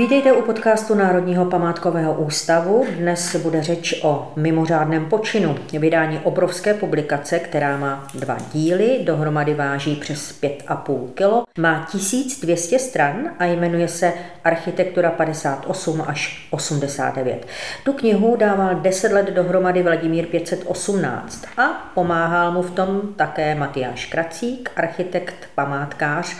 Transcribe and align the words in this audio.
Vítejte 0.00 0.32
u 0.32 0.42
podcastu 0.42 0.94
Národního 0.94 1.44
památkového 1.44 2.14
ústavu. 2.14 2.86
Dnes 2.96 3.36
bude 3.36 3.62
řeč 3.62 4.00
o 4.02 4.32
mimořádném 4.36 5.06
počinu. 5.06 5.56
Vydání 5.78 6.18
obrovské 6.18 6.74
publikace, 6.74 7.38
která 7.38 7.76
má 7.76 8.08
dva 8.14 8.36
díly, 8.52 9.00
dohromady 9.04 9.54
váží 9.54 9.96
přes 9.96 10.40
5,5 10.42 11.08
kg, 11.14 11.49
má 11.60 11.86
1200 11.90 12.78
stran 12.78 13.30
a 13.38 13.44
jmenuje 13.44 13.88
se 13.88 14.12
Architektura 14.44 15.10
58 15.10 16.04
až 16.06 16.46
89. 16.50 17.46
Tu 17.84 17.92
knihu 17.92 18.36
dával 18.36 18.74
10 18.74 19.12
let 19.12 19.30
dohromady 19.30 19.82
Vladimír 19.82 20.26
518 20.26 21.46
a 21.56 21.90
pomáhal 21.94 22.52
mu 22.52 22.62
v 22.62 22.70
tom 22.70 23.00
také 23.16 23.54
Matyáš 23.54 24.06
Kracík, 24.06 24.70
architekt, 24.76 25.48
památkář, 25.54 26.36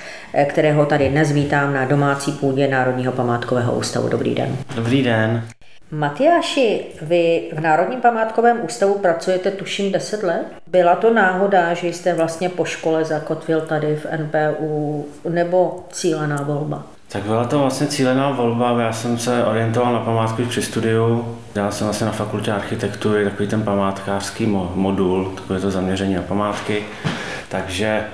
kterého 0.47 0.87
tady 0.87 1.09
dnes 1.09 1.33
vítám 1.33 1.75
na 1.75 1.85
domácí 1.85 2.33
půdě 2.33 2.69
Národního 2.69 3.13
památkového 3.13 3.75
ústavu. 3.75 4.09
Dobrý 4.09 4.35
den. 4.35 4.57
Dobrý 4.75 5.03
den. 5.03 5.43
Matyáši, 5.93 6.87
vy 7.03 7.43
v 7.53 7.61
Národním 7.61 8.01
památkovém 8.01 8.59
ústavu 8.63 8.99
pracujete 8.99 9.51
tuším 9.51 9.93
10 9.93 10.23
let. 10.23 10.45
Byla 10.67 10.97
to 10.97 11.15
náhoda, 11.15 11.75
že 11.75 11.89
jste 11.89 12.15
vlastně 12.15 12.49
po 12.49 12.65
škole 12.65 13.05
zakotvil 13.05 13.61
tady 13.61 13.97
v 13.97 14.07
NPU, 14.17 15.07
nebo 15.29 15.85
cílená 15.93 16.43
volba? 16.43 16.83
Tak 17.13 17.23
byla 17.23 17.45
to 17.45 17.59
vlastně 17.59 17.87
cílená 17.87 18.31
volba, 18.31 18.81
já 18.81 18.93
jsem 18.93 19.19
se 19.19 19.45
orientoval 19.45 19.93
na 19.93 20.01
památku 20.01 20.45
při 20.45 20.63
studiu, 20.63 21.39
dělal 21.55 21.73
jsem 21.73 21.87
vlastně 21.87 22.07
na 22.07 22.13
fakultě 22.13 22.53
architektury 22.53 23.25
takový 23.25 23.49
ten 23.49 23.63
památkářský 23.63 24.47
modul, 24.75 25.33
takové 25.37 25.61
to 25.61 25.71
zaměření 25.71 26.15
na 26.15 26.23
památky, 26.23 26.85
takže 27.49 28.05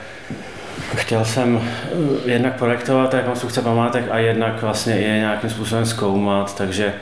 Chtěl 0.94 1.24
jsem 1.24 1.60
eh, 1.62 2.30
jednak 2.30 2.58
projektovat 2.58 3.14
rekonstrukce 3.14 3.62
památek 3.62 4.04
a 4.10 4.18
jednak 4.18 4.62
vlastně 4.62 5.00
i 5.00 5.04
nějakým 5.04 5.50
způsobem 5.50 5.86
zkoumat, 5.86 6.56
takže 6.56 6.94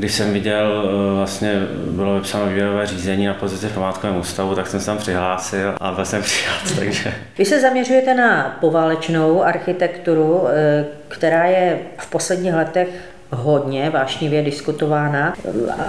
když 0.00 0.14
jsem 0.14 0.32
viděl, 0.32 0.84
eh, 0.84 1.14
vlastně 1.14 1.60
bylo 1.90 2.14
vypsáno 2.14 2.46
výběrové 2.46 2.86
řízení 2.86 3.26
na 3.26 3.34
pozici 3.34 3.66
v 3.66 3.74
památkovém 3.74 4.16
ústavu, 4.16 4.54
tak 4.54 4.66
jsem 4.66 4.80
se 4.80 4.86
tam 4.86 4.98
přihlásil 4.98 5.74
a 5.80 5.92
byl 5.92 6.04
jsem 6.04 6.22
přijat. 6.22 6.60
Takže... 6.78 7.14
Vy 7.38 7.44
se 7.44 7.60
zaměřujete 7.60 8.14
na 8.14 8.56
poválečnou 8.60 9.42
architekturu, 9.42 10.48
eh, 10.48 10.84
která 11.08 11.44
je 11.44 11.78
v 11.98 12.10
posledních 12.10 12.54
letech 12.54 12.88
hodně 13.30 13.90
vášnivě 13.90 14.42
diskutována 14.42 15.34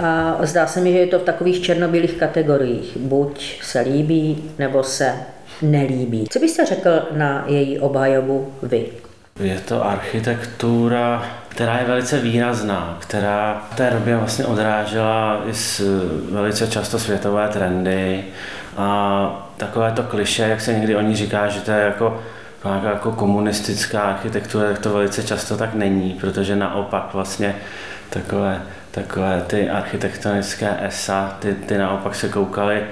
a 0.02 0.38
zdá 0.42 0.66
se 0.66 0.80
mi, 0.80 0.92
že 0.92 0.98
je 0.98 1.06
to 1.06 1.18
v 1.18 1.22
takových 1.22 1.62
černobílých 1.62 2.12
kategoriích. 2.12 2.96
Buď 2.96 3.62
se 3.62 3.80
líbí, 3.80 4.50
nebo 4.58 4.82
se 4.82 5.14
nelíbí. 5.62 6.26
Co 6.30 6.38
byste 6.38 6.66
řekl 6.66 6.90
na 7.16 7.44
její 7.46 7.78
obhajobu 7.78 8.52
vy? 8.62 8.86
Je 9.40 9.60
to 9.60 9.86
architektura, 9.86 11.24
která 11.54 11.78
je 11.78 11.84
velice 11.84 12.18
výrazná, 12.18 12.96
která 13.00 13.62
v 13.72 13.76
té 13.76 13.90
době 13.90 14.16
vlastně 14.16 14.46
odrážela 14.46 15.40
i 15.46 15.54
s 15.54 15.80
velice 16.30 16.68
často 16.68 16.98
světové 16.98 17.48
trendy 17.48 18.24
a 18.76 19.48
takové 19.56 19.92
to 19.92 20.02
kliše, 20.02 20.42
jak 20.42 20.60
se 20.60 20.72
někdy 20.72 20.96
o 20.96 21.00
ní 21.00 21.16
říká, 21.16 21.48
že 21.48 21.60
to 21.60 21.70
je 21.70 21.84
jako 21.84 22.22
nějaká 22.64 22.90
jako 22.90 23.12
komunistická 23.12 24.02
architektura, 24.02 24.68
tak 24.68 24.78
to 24.78 24.92
velice 24.92 25.22
často 25.22 25.56
tak 25.56 25.74
není, 25.74 26.18
protože 26.20 26.56
naopak 26.56 27.08
vlastně 27.12 27.56
takové, 28.10 28.62
takové 28.90 29.44
ty 29.46 29.70
architektonické 29.70 30.76
esa, 30.80 31.36
ty, 31.38 31.54
ty 31.54 31.78
naopak 31.78 32.14
se 32.14 32.28
koukaly 32.28 32.82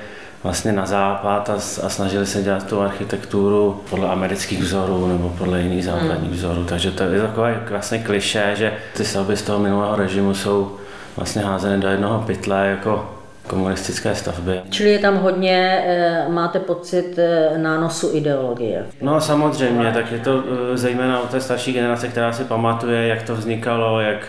vlastně 0.43 0.73
na 0.73 0.87
západ 0.87 1.51
a, 1.51 1.55
a 1.55 1.89
snažili 1.89 2.27
se 2.27 2.43
dělat 2.43 2.67
tu 2.67 2.81
architekturu 2.81 3.81
podle 3.91 4.09
amerických 4.09 4.61
vzorů 4.63 5.07
nebo 5.07 5.35
podle 5.39 5.61
jiných 5.61 5.85
západních 5.85 6.31
hmm. 6.31 6.33
vzorů. 6.33 6.65
Takže 6.65 6.91
to 6.91 7.03
je 7.03 7.21
takové 7.21 7.63
vlastně 7.71 7.99
kliše, 7.99 8.53
že 8.57 8.73
ty 8.97 9.05
stavby 9.05 9.37
z 9.37 9.43
toho 9.43 9.59
minulého 9.59 9.97
režimu 9.97 10.35
jsou 10.35 10.77
vlastně 11.17 11.43
házeny 11.43 11.83
do 11.83 11.89
jednoho 11.89 12.23
pytle 12.27 12.67
jako 12.67 13.11
komunistické 13.47 14.15
stavby. 14.15 14.61
Čili 14.71 14.91
je 14.91 14.99
tam 14.99 15.17
hodně, 15.17 15.85
eh, 15.87 16.29
máte 16.29 16.59
pocit, 16.59 17.19
eh, 17.19 17.59
nánosu 17.59 18.11
ideologie? 18.13 18.87
No 19.01 19.21
samozřejmě, 19.21 19.93
tak 19.93 20.13
je 20.13 20.19
to 20.19 20.45
eh, 20.73 20.77
zejména 20.77 21.21
u 21.23 21.27
té 21.27 21.41
starší 21.41 21.73
generace, 21.73 22.09
která 22.09 22.33
si 22.33 22.45
pamatuje, 22.45 23.07
jak 23.07 23.23
to 23.23 23.35
vznikalo, 23.35 24.01
jak, 24.01 24.29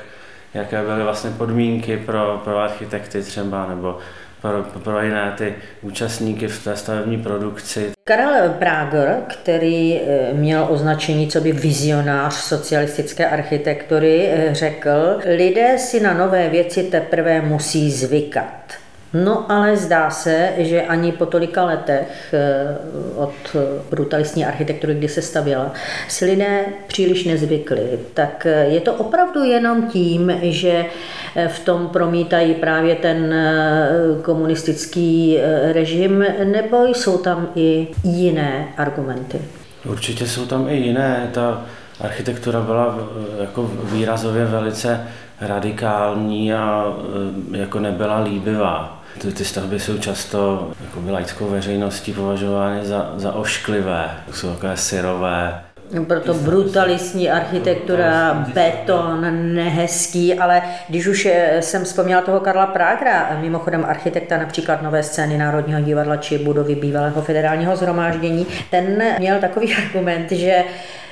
jaké 0.54 0.84
byly 0.84 1.04
vlastně 1.04 1.30
podmínky 1.38 1.98
pro, 1.98 2.42
pro 2.44 2.60
architekty 2.60 3.22
třeba, 3.22 3.68
nebo 3.68 3.98
pro, 4.42 4.64
pro 4.64 5.02
jiné 5.02 5.34
ty 5.38 5.56
účastníky 5.82 6.48
v 6.48 6.64
té 6.64 6.76
stavební 6.76 7.18
produkci. 7.18 7.92
Karel 8.04 8.50
Prager, 8.50 9.18
který 9.28 10.00
eh, 10.00 10.34
měl 10.34 10.68
označení 10.70 11.28
co 11.28 11.42
by 11.42 11.52
vizionář 11.52 12.34
socialistické 12.34 13.30
architektury, 13.30 14.28
eh, 14.28 14.56
řekl, 14.56 15.20
lidé 15.38 15.78
si 15.78 16.00
na 16.00 16.14
nové 16.14 16.50
věci 16.50 16.84
teprve 16.84 17.42
musí 17.42 17.92
zvykat. 17.92 18.81
No 19.14 19.52
ale 19.52 19.78
zdá 19.78 20.10
se, 20.10 20.50
že 20.58 20.82
ani 20.82 21.12
po 21.12 21.26
tolika 21.26 21.66
letech 21.66 22.34
eh, 22.34 22.78
od 23.16 23.34
brutalistní 23.90 24.46
architektury, 24.46 24.96
kdy 24.96 25.08
se 25.08 25.22
stavěla, 25.22 25.74
si 26.08 26.26
lidé 26.26 26.66
příliš 26.88 27.24
nezvykli. 27.24 28.00
Tak 28.14 28.46
eh, 28.46 28.66
je 28.66 28.82
to 28.82 28.94
opravdu 28.94 29.44
jenom 29.44 29.88
tím, 29.88 30.32
že 30.42 30.86
eh, 31.36 31.48
v 31.48 31.60
tom 31.60 31.88
promítají 31.88 32.54
právě 32.54 32.96
ten 32.96 33.36
komunistický 34.22 35.38
režim, 35.72 36.26
nebo 36.44 36.86
jsou 36.86 37.18
tam 37.18 37.48
i 37.56 37.88
jiné 38.04 38.68
argumenty? 38.78 39.42
Určitě 39.86 40.28
jsou 40.28 40.46
tam 40.46 40.70
i 40.70 40.76
jiné. 40.76 41.30
Ta 41.34 41.66
architektura 42.02 42.62
byla 42.62 43.00
jako 43.42 43.72
výrazově 43.84 44.46
velice 44.46 45.08
radikální 45.42 46.54
a 46.54 46.94
jako 47.52 47.80
nebyla 47.80 48.20
líbivá. 48.20 49.01
Ty, 49.18 49.34
ty 49.34 49.46
stavby 49.46 49.80
jsou 49.80 49.98
často 49.98 50.72
jako 50.82 51.12
laickou 51.12 51.50
veřejností 51.50 52.14
považovány 52.14 52.86
za, 52.86 53.14
za 53.16 53.34
ošklivé, 53.34 54.10
jsou 54.32 54.54
takové 54.54 54.78
syrové. 54.78 55.62
Proto 56.08 56.34
brutalistní 56.34 57.30
architektura, 57.30 58.34
beton, 58.54 59.28
nehezký, 59.56 60.40
ale 60.40 60.62
když 60.90 61.08
už 61.08 61.26
eh, 61.26 61.62
jsem 61.62 61.84
vzpomněla 61.84 62.22
toho 62.22 62.40
Karla 62.40 62.66
Prágra, 62.66 63.38
mimochodem 63.42 63.86
architekta 63.86 64.38
například 64.38 64.82
Nové 64.82 65.04
scény 65.04 65.38
Národního 65.38 65.82
divadla 65.82 66.18
či 66.18 66.38
budovy 66.38 66.76
bývalého 66.76 67.22
federálního 67.22 67.76
zhromáždění, 67.76 68.48
ten 68.70 69.04
měl 69.20 69.40
takový 69.40 69.76
argument, 69.88 70.32
že 70.32 70.64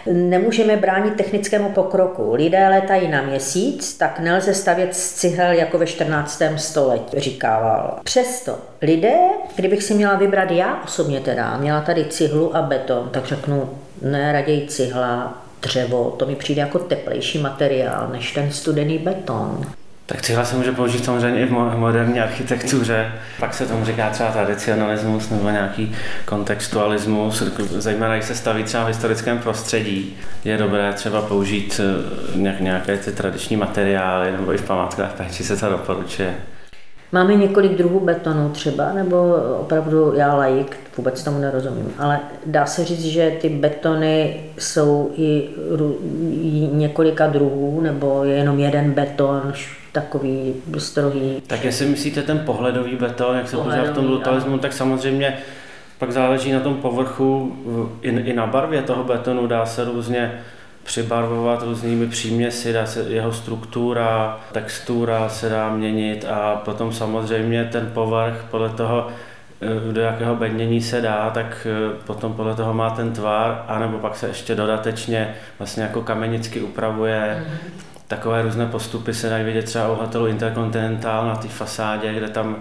nemůžeme 0.06 0.78
bránit 0.78 1.16
technickému 1.16 1.70
pokroku. 1.70 2.34
Lidé 2.34 2.68
letají 2.68 3.08
na 3.08 3.22
měsíc, 3.22 3.98
tak 3.98 4.20
nelze 4.20 4.54
stavět 4.54 4.96
z 4.96 5.14
cihel 5.14 5.52
jako 5.52 5.78
ve 5.78 5.86
14. 5.86 6.42
století, 6.58 7.20
říkával. 7.20 8.00
Přesto 8.04 8.58
lidé, 8.82 9.16
kdybych 9.56 9.84
si 9.84 9.94
měla 9.94 10.16
vybrat 10.16 10.52
já 10.52 10.82
osobně 10.84 11.20
teda, 11.20 11.58
měla 11.58 11.82
tady 11.82 12.06
cihlu 12.06 12.56
a 12.56 12.62
beton, 12.62 13.10
tak 13.12 13.26
řeknu, 13.26 13.70
ne, 14.02 14.32
raději 14.32 14.68
cihla, 14.68 15.44
dřevo, 15.62 16.16
to 16.20 16.26
mi 16.26 16.36
přijde 16.36 16.62
jako 16.62 16.80
teplejší 16.80 17.38
materiál 17.38 18.08
než 18.12 18.31
ten 18.31 18.52
studený 18.52 18.98
beton. 18.98 19.66
Tak 20.09 20.22
cihla 20.22 20.46
se 20.46 20.56
může 20.56 20.72
použít 20.72 21.06
samozřejmě 21.06 21.42
i 21.42 21.46
v 21.46 21.52
moderní 21.78 22.20
architektuře. 22.20 23.12
Pak 23.40 23.53
se 23.53 23.66
tomu 23.66 23.86
říká 23.86 24.09
třeba 24.09 24.31
tradicionalismus 24.31 25.30
nebo 25.30 25.50
nějaký 25.50 25.96
kontextualismus, 26.25 27.44
zejména 27.70 28.16
když 28.16 28.25
se 28.25 28.36
staví 28.36 28.64
třeba 28.64 28.84
v 28.84 28.88
historickém 28.88 29.40
prostředí. 29.40 30.18
Je 30.44 30.58
dobré 30.58 30.94
třeba 30.94 31.22
použít 31.22 31.81
eh, 31.84 32.59
nějaké 32.59 32.98
ty 32.98 33.12
tradiční 33.12 33.58
materiály 33.58 34.31
nebo 34.31 34.53
i 34.53 34.58
v 34.58 34.68
památkové 34.68 35.09
péči 35.18 35.44
se 35.44 35.58
to 35.58 35.69
doporučuje. 35.69 36.36
Máme 37.12 37.36
několik 37.36 37.72
druhů 37.72 38.00
betonu 38.00 38.50
třeba, 38.50 38.94
nebo 38.94 39.36
opravdu 39.60 40.13
já 40.16 40.36
laik, 40.36 40.78
vůbec 40.98 41.24
tomu 41.24 41.39
nerozumím, 41.39 41.94
ale 41.98 42.19
dá 42.45 42.66
se 42.66 42.86
říct, 42.86 43.04
že 43.04 43.38
ty 43.42 43.50
betony 43.50 44.39
jsou 44.57 45.12
i 45.18 45.50
několika 46.72 47.28
druhů, 47.28 47.81
nebo 47.81 48.24
je 48.24 48.36
jenom 48.36 48.60
jeden 48.60 48.92
beton, 48.92 49.54
takový 49.91 50.53
strohý. 50.77 51.41
Tak 51.47 51.63
jestli 51.63 51.86
myslíte 51.86 52.21
ten 52.21 52.39
pohledový 52.39 52.95
beton, 52.95 53.36
jak 53.36 53.50
se 53.50 53.56
používá 53.56 53.83
v 53.83 53.94
tom 53.94 54.07
brutalismu, 54.07 54.57
tak 54.57 54.74
samozřejmě 54.74 55.38
pak 55.97 56.12
záleží 56.12 56.51
na 56.51 56.59
tom 56.59 56.75
povrchu 56.75 57.57
i, 58.01 58.09
i 58.09 58.33
na 58.33 58.47
barvě 58.47 58.81
toho 58.81 59.03
betonu, 59.03 59.47
dá 59.47 59.65
se 59.65 59.86
různě 59.86 60.41
přibarvovat 60.83 61.63
různými 61.63 62.07
příměsi, 62.07 62.74
dá 62.74 62.86
se 62.86 63.00
jeho 63.00 63.33
struktura, 63.33 64.39
textura 64.51 65.30
se 65.30 65.50
dá 65.50 65.69
měnit 65.69 66.25
a 66.25 66.56
potom 66.65 66.94
samozřejmě 66.94 67.69
ten 67.71 67.91
povrch 67.94 68.45
podle 68.51 68.69
toho, 68.69 69.07
eh, 69.62 69.94
do 69.94 70.01
jakého 70.01 70.36
bednění 70.36 70.81
se 70.81 71.01
dá, 71.01 71.30
tak 71.30 71.68
eh, 71.69 71.97
potom 72.06 72.33
podle 72.33 72.56
toho 72.56 72.74
má 72.74 72.89
ten 72.89 73.13
tvar, 73.13 73.65
anebo 73.68 73.97
pak 73.97 74.15
se 74.15 74.27
ještě 74.27 74.56
dodatečně 74.56 75.36
vlastně 75.59 75.83
jako 75.83 76.01
kamenicky 76.01 76.62
upravuje. 76.62 77.45
Mm-hmm 77.45 77.99
takové 78.10 78.42
různé 78.42 78.66
postupy 78.66 79.14
se 79.14 79.30
dají 79.30 79.46
vidět 79.46 79.66
třeba 79.66 79.92
u 79.92 79.96
hotelu 79.96 80.28
Intercontinental 80.28 81.28
na 81.28 81.36
té 81.36 81.48
fasádě, 81.48 82.14
kde 82.14 82.30
tam 82.30 82.56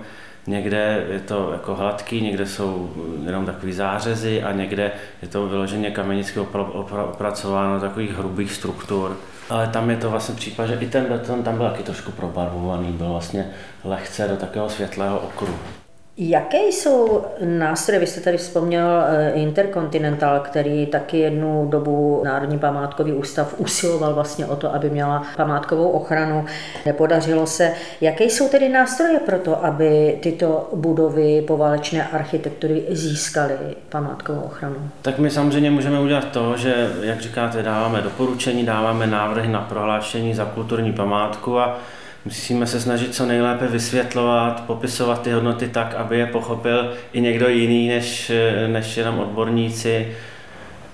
Někde 0.48 1.04
je 1.10 1.20
to 1.20 1.52
jako 1.52 1.74
hladký, 1.74 2.20
někde 2.20 2.46
jsou 2.46 2.92
jenom 3.26 3.46
takový 3.46 3.72
zářezy 3.72 4.42
a 4.42 4.52
někde 4.52 4.92
je 5.22 5.28
to 5.28 5.46
vyloženě 5.46 5.90
kamenicky 5.90 6.40
opracováno 6.40 7.74
do 7.74 7.80
takových 7.80 8.12
hrubých 8.12 8.52
struktur. 8.52 9.16
Ale 9.50 9.66
tam 9.66 9.90
je 9.90 9.96
to 9.96 10.10
vlastně 10.10 10.34
případ, 10.34 10.66
že 10.66 10.78
i 10.80 10.86
ten 10.86 11.04
beton 11.04 11.42
tam 11.42 11.56
byl 11.56 11.70
taky 11.70 11.82
trošku 11.82 12.12
probarvovaný, 12.12 12.92
byl 12.92 13.08
vlastně 13.08 13.50
lehce 13.84 14.28
do 14.28 14.36
takového 14.36 14.70
světlého 14.70 15.18
okruhu. 15.18 15.77
Jaké 16.20 16.58
jsou 16.58 17.24
nástroje? 17.44 18.00
Vy 18.00 18.06
jste 18.06 18.20
tady 18.20 18.36
vzpomněl 18.36 19.04
eh, 19.06 19.30
Intercontinental, 19.30 20.40
který 20.40 20.86
taky 20.86 21.18
jednu 21.18 21.66
dobu 21.70 22.22
Národní 22.24 22.58
památkový 22.58 23.12
ústav 23.12 23.54
usiloval 23.58 24.14
vlastně 24.14 24.46
o 24.46 24.56
to, 24.56 24.74
aby 24.74 24.90
měla 24.90 25.22
památkovou 25.36 25.88
ochranu. 25.88 26.44
Nepodařilo 26.86 27.46
se. 27.46 27.72
Jaké 28.00 28.24
jsou 28.24 28.48
tedy 28.48 28.68
nástroje 28.68 29.18
pro 29.18 29.38
to, 29.38 29.64
aby 29.64 30.18
tyto 30.22 30.68
budovy 30.74 31.42
poválečné 31.46 32.08
architektury 32.08 32.84
získaly 32.90 33.56
památkovou 33.88 34.40
ochranu? 34.40 34.76
Tak 35.02 35.18
my 35.18 35.30
samozřejmě 35.30 35.70
můžeme 35.70 36.00
udělat 36.00 36.30
to, 36.30 36.56
že, 36.56 36.90
jak 37.02 37.20
říkáte, 37.20 37.62
dáváme 37.62 38.00
doporučení, 38.00 38.66
dáváme 38.66 39.06
návrhy 39.06 39.48
na 39.48 39.60
prohlášení 39.60 40.34
za 40.34 40.44
kulturní 40.44 40.92
památku 40.92 41.58
a 41.58 41.78
Musíme 42.24 42.66
se 42.66 42.80
snažit 42.80 43.14
co 43.14 43.26
nejlépe 43.26 43.66
vysvětlovat, 43.66 44.64
popisovat 44.66 45.22
ty 45.22 45.32
hodnoty 45.32 45.68
tak, 45.68 45.94
aby 45.94 46.18
je 46.18 46.26
pochopil 46.26 46.92
i 47.12 47.20
někdo 47.20 47.48
jiný 47.48 47.88
než, 47.88 48.32
než 48.66 48.96
jenom 48.96 49.18
odborníci, 49.18 50.16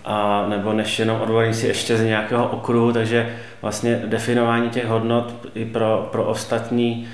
a, 0.05 0.47
nebo 0.49 0.73
než 0.73 0.99
jenom 0.99 1.21
odborníci 1.21 1.67
ještě 1.67 1.97
z 1.97 2.03
nějakého 2.03 2.49
okruhu, 2.49 2.93
takže 2.93 3.37
vlastně 3.63 4.03
definování 4.07 4.71
těch 4.71 4.87
hodnot 4.87 5.35
i 5.55 5.65
pro, 5.65 6.09
pro 6.13 6.25
ostatní, 6.25 7.09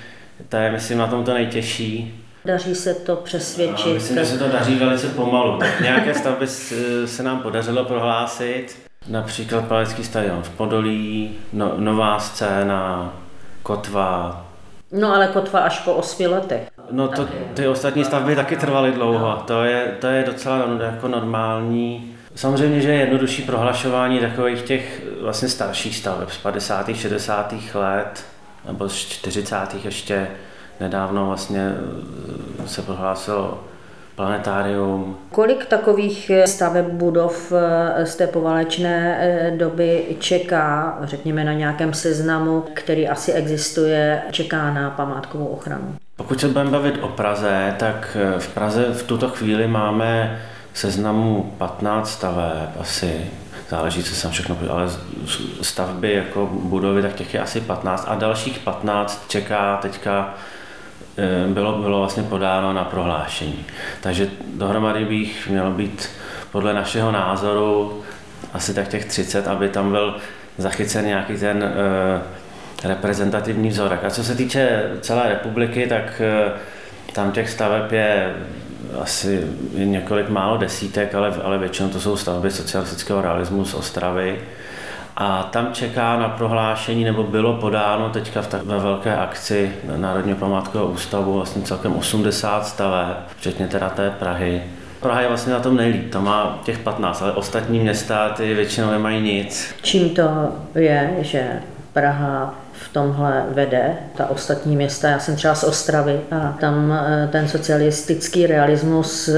to 0.48 0.56
je, 0.56 0.70
myslím, 0.72 0.98
na 0.98 1.06
tom 1.06 1.24
to 1.24 1.34
nejtěžší. 1.34 2.14
Daří 2.44 2.74
se 2.74 2.94
to 2.94 3.16
přesvědčit? 3.16 3.86
No, 3.86 3.94
myslím, 3.94 4.18
že 4.18 4.24
se 4.24 4.38
to 4.38 4.48
daří 4.48 4.74
velice 4.74 5.08
pomalu. 5.08 5.58
Tak 5.58 5.80
nějaké 5.80 6.14
stavby 6.14 6.46
se 7.04 7.22
nám 7.22 7.38
podařilo 7.38 7.84
prohlásit, 7.84 8.78
například 9.08 9.64
Palecký 9.64 10.04
stadion 10.04 10.42
v 10.42 10.48
Podolí, 10.48 11.30
no, 11.52 11.72
Nová 11.76 12.18
scéna, 12.18 13.14
Kotva. 13.62 14.46
No 14.92 15.14
ale 15.14 15.26
Kotva 15.26 15.60
až 15.60 15.78
po 15.78 15.92
osmi 15.92 16.26
letech. 16.26 16.70
No 16.90 17.08
to, 17.08 17.28
ty 17.54 17.68
ostatní 17.68 18.04
stavby 18.04 18.36
taky 18.36 18.56
trvaly 18.56 18.92
dlouho. 18.92 19.42
To 19.46 19.64
je, 19.64 19.96
to 20.00 20.06
je 20.06 20.24
docela 20.24 20.64
jako 20.80 21.08
normální. 21.08 22.16
Samozřejmě, 22.34 22.80
že 22.80 22.90
je 22.90 23.00
jednodušší 23.00 23.42
prohlašování 23.42 24.20
takových 24.20 24.62
těch 24.62 25.02
vlastně 25.20 25.48
starších 25.48 25.96
staveb 25.96 26.30
z 26.30 26.38
50. 26.38 26.94
60. 26.94 27.54
let 27.74 28.24
nebo 28.66 28.88
z 28.88 28.94
40. 28.96 29.56
ještě 29.84 30.28
nedávno 30.80 31.26
vlastně 31.26 31.72
se 32.66 32.82
prohlásilo 32.82 33.64
planetárium. 34.20 35.16
Kolik 35.32 35.66
takových 35.66 36.30
staveb 36.44 36.86
budov 36.86 37.52
eh, 37.52 38.06
z 38.06 38.16
té 38.16 38.26
poválečné 38.26 39.18
eh, 39.20 39.56
doby 39.56 40.16
čeká, 40.18 40.98
řekněme 41.02 41.44
na 41.44 41.52
nějakém 41.52 41.94
seznamu, 41.94 42.64
který 42.74 43.08
asi 43.08 43.32
existuje, 43.32 44.22
čeká 44.30 44.74
na 44.74 44.90
památkovou 44.90 45.46
ochranu? 45.46 45.94
Pokud 46.16 46.40
se 46.40 46.48
budeme 46.48 46.70
bavit 46.70 46.98
o 47.00 47.08
Praze, 47.08 47.74
tak 47.78 48.16
eh, 48.20 48.40
v 48.40 48.48
Praze 48.48 48.84
v 48.92 49.02
tuto 49.02 49.28
chvíli 49.28 49.66
máme 49.66 50.40
seznamu 50.74 51.54
15 51.58 52.10
staveb 52.10 52.68
asi, 52.80 53.26
záleží, 53.68 54.02
co 54.02 54.14
jsem 54.14 54.30
všechno, 54.30 54.56
ale 54.70 54.88
stavby 55.62 56.12
jako 56.12 56.46
budovy, 56.52 57.02
tak 57.02 57.14
těch 57.14 57.34
je 57.34 57.40
asi 57.40 57.60
15 57.60 58.04
a 58.08 58.14
dalších 58.14 58.58
15 58.58 59.24
čeká 59.28 59.76
teďka 59.76 60.34
Eh, 60.34 60.34
bylo, 61.46 61.78
bylo 61.78 61.98
vlastně 61.98 62.22
podáno 62.22 62.72
na 62.72 62.84
prohlášení. 62.84 63.64
Takže 64.00 64.28
dohromady 64.54 65.04
bych 65.04 65.48
mělo 65.48 65.70
být 65.70 66.08
podle 66.52 66.74
našeho 66.74 67.12
názoru 67.12 68.02
asi 68.52 68.74
tak 68.74 68.88
těch 68.88 69.04
30, 69.04 69.48
aby 69.48 69.68
tam 69.68 69.90
byl 69.90 70.16
zachycen 70.58 71.06
nějaký 71.06 71.36
ten 71.36 71.56
uh, 71.56 72.88
reprezentativní 72.88 73.68
vzorek. 73.68 74.04
A 74.04 74.10
co 74.10 74.24
se 74.24 74.34
týče 74.34 74.90
celé 75.00 75.28
republiky, 75.28 75.86
tak 75.86 76.22
uh, 76.48 76.58
tam 77.12 77.32
těch 77.32 77.50
staveb 77.50 77.92
je 77.92 78.34
asi 79.00 79.46
několik 79.74 80.28
málo 80.28 80.56
desítek, 80.56 81.14
ale, 81.14 81.34
ale 81.42 81.58
většinou 81.58 81.88
to 81.88 82.00
jsou 82.00 82.16
stavby 82.16 82.50
socialistického 82.50 83.22
realismu 83.22 83.64
z 83.64 83.74
Ostravy. 83.74 84.38
A 85.22 85.42
tam 85.42 85.68
čeká 85.72 86.18
na 86.18 86.28
prohlášení, 86.28 87.04
nebo 87.04 87.22
bylo 87.22 87.54
podáno 87.54 88.10
teďka 88.10 88.42
v 88.42 88.46
tak, 88.46 88.62
ve 88.62 88.78
velké 88.78 89.16
akci 89.16 89.72
Národního 89.96 90.38
památkového 90.38 90.90
ústavu 90.90 91.34
vlastně 91.34 91.62
celkem 91.62 91.92
80 91.92 92.66
staveb, 92.66 93.16
včetně 93.36 93.66
teda 93.66 93.88
té 93.88 94.10
Prahy. 94.10 94.62
Praha 95.00 95.20
je 95.20 95.28
vlastně 95.28 95.52
na 95.52 95.60
tom 95.60 95.76
nejlíp, 95.76 96.12
to 96.12 96.20
má 96.20 96.58
těch 96.64 96.78
15, 96.78 97.22
ale 97.22 97.32
ostatní 97.32 97.78
města 97.78 98.28
ty 98.28 98.54
většinou 98.54 98.90
nemají 98.90 99.20
nic. 99.20 99.74
Čím 99.82 100.10
to 100.10 100.52
je, 100.74 101.16
že 101.20 101.62
Praha 101.92 102.54
v 102.80 102.92
tomhle 102.92 103.44
vede 103.48 103.96
ta 104.16 104.30
ostatní 104.30 104.76
města. 104.76 105.08
Já 105.08 105.18
jsem 105.18 105.36
třeba 105.36 105.54
z 105.54 105.64
Ostravy 105.64 106.20
a 106.30 106.56
tam 106.60 106.92
eh, 106.92 107.28
ten 107.32 107.48
socialistický 107.48 108.46
realismus 108.46 109.28
eh, 109.28 109.32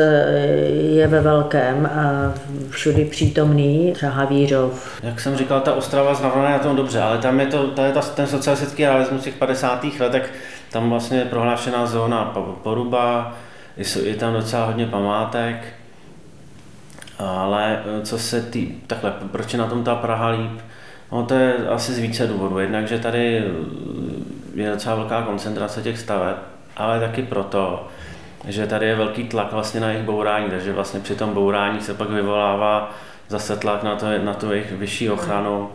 je 0.72 1.06
ve 1.06 1.20
velkém 1.20 1.86
a 1.86 2.32
všudy 2.70 3.04
přítomný, 3.04 3.92
třeba 3.92 4.12
Havířov. 4.12 5.00
Jak 5.02 5.20
jsem 5.20 5.36
říkal, 5.36 5.60
ta 5.60 5.74
Ostrava 5.74 6.14
znamená 6.14 6.50
na 6.50 6.58
tom 6.58 6.76
dobře, 6.76 7.00
ale 7.00 7.18
tam 7.18 7.40
je, 7.40 7.46
to, 7.46 7.70
to 7.70 7.84
je 7.84 7.92
ta, 7.92 8.00
ten 8.00 8.26
socialistický 8.26 8.84
realismus 8.84 9.22
těch 9.22 9.34
50. 9.34 9.84
letech, 10.00 10.32
tam 10.72 10.90
vlastně 10.90 11.18
je 11.18 11.24
prohlášená 11.24 11.86
zóna 11.86 12.24
Poruba, 12.62 13.36
je 14.02 14.14
tam 14.14 14.32
docela 14.32 14.66
hodně 14.66 14.86
památek, 14.86 15.56
ale 17.18 17.82
eh, 17.84 18.06
co 18.06 18.18
se 18.18 18.42
tý, 18.42 18.72
takhle, 18.86 19.12
proč 19.32 19.52
je 19.52 19.58
na 19.58 19.66
tom 19.66 19.84
ta 19.84 19.94
Praha 19.94 20.28
líp? 20.28 20.60
No 21.12 21.24
to 21.26 21.34
je 21.34 21.54
asi 21.68 21.92
z 21.92 21.98
více 21.98 22.26
důvodů. 22.26 22.58
Jednak, 22.58 22.88
že 22.88 22.98
tady 22.98 23.44
je 24.54 24.70
docela 24.70 24.94
velká 24.94 25.22
koncentrace 25.22 25.82
těch 25.82 25.98
staveb, 25.98 26.36
ale 26.76 27.00
taky 27.00 27.22
proto, 27.22 27.88
že 28.48 28.66
tady 28.66 28.86
je 28.86 28.96
velký 28.96 29.24
tlak 29.24 29.52
vlastně 29.52 29.80
na 29.80 29.90
jejich 29.90 30.04
bourání, 30.04 30.50
takže 30.50 30.72
vlastně 30.72 31.00
při 31.00 31.14
tom 31.14 31.34
bourání 31.34 31.80
se 31.80 31.94
pak 31.94 32.10
vyvolává 32.10 32.90
zase 33.28 33.56
tlak 33.56 33.82
na, 33.82 33.96
to, 33.96 34.06
na 34.24 34.34
tu 34.34 34.52
jejich 34.52 34.72
vyšší 34.72 35.10
ochranu 35.10 35.70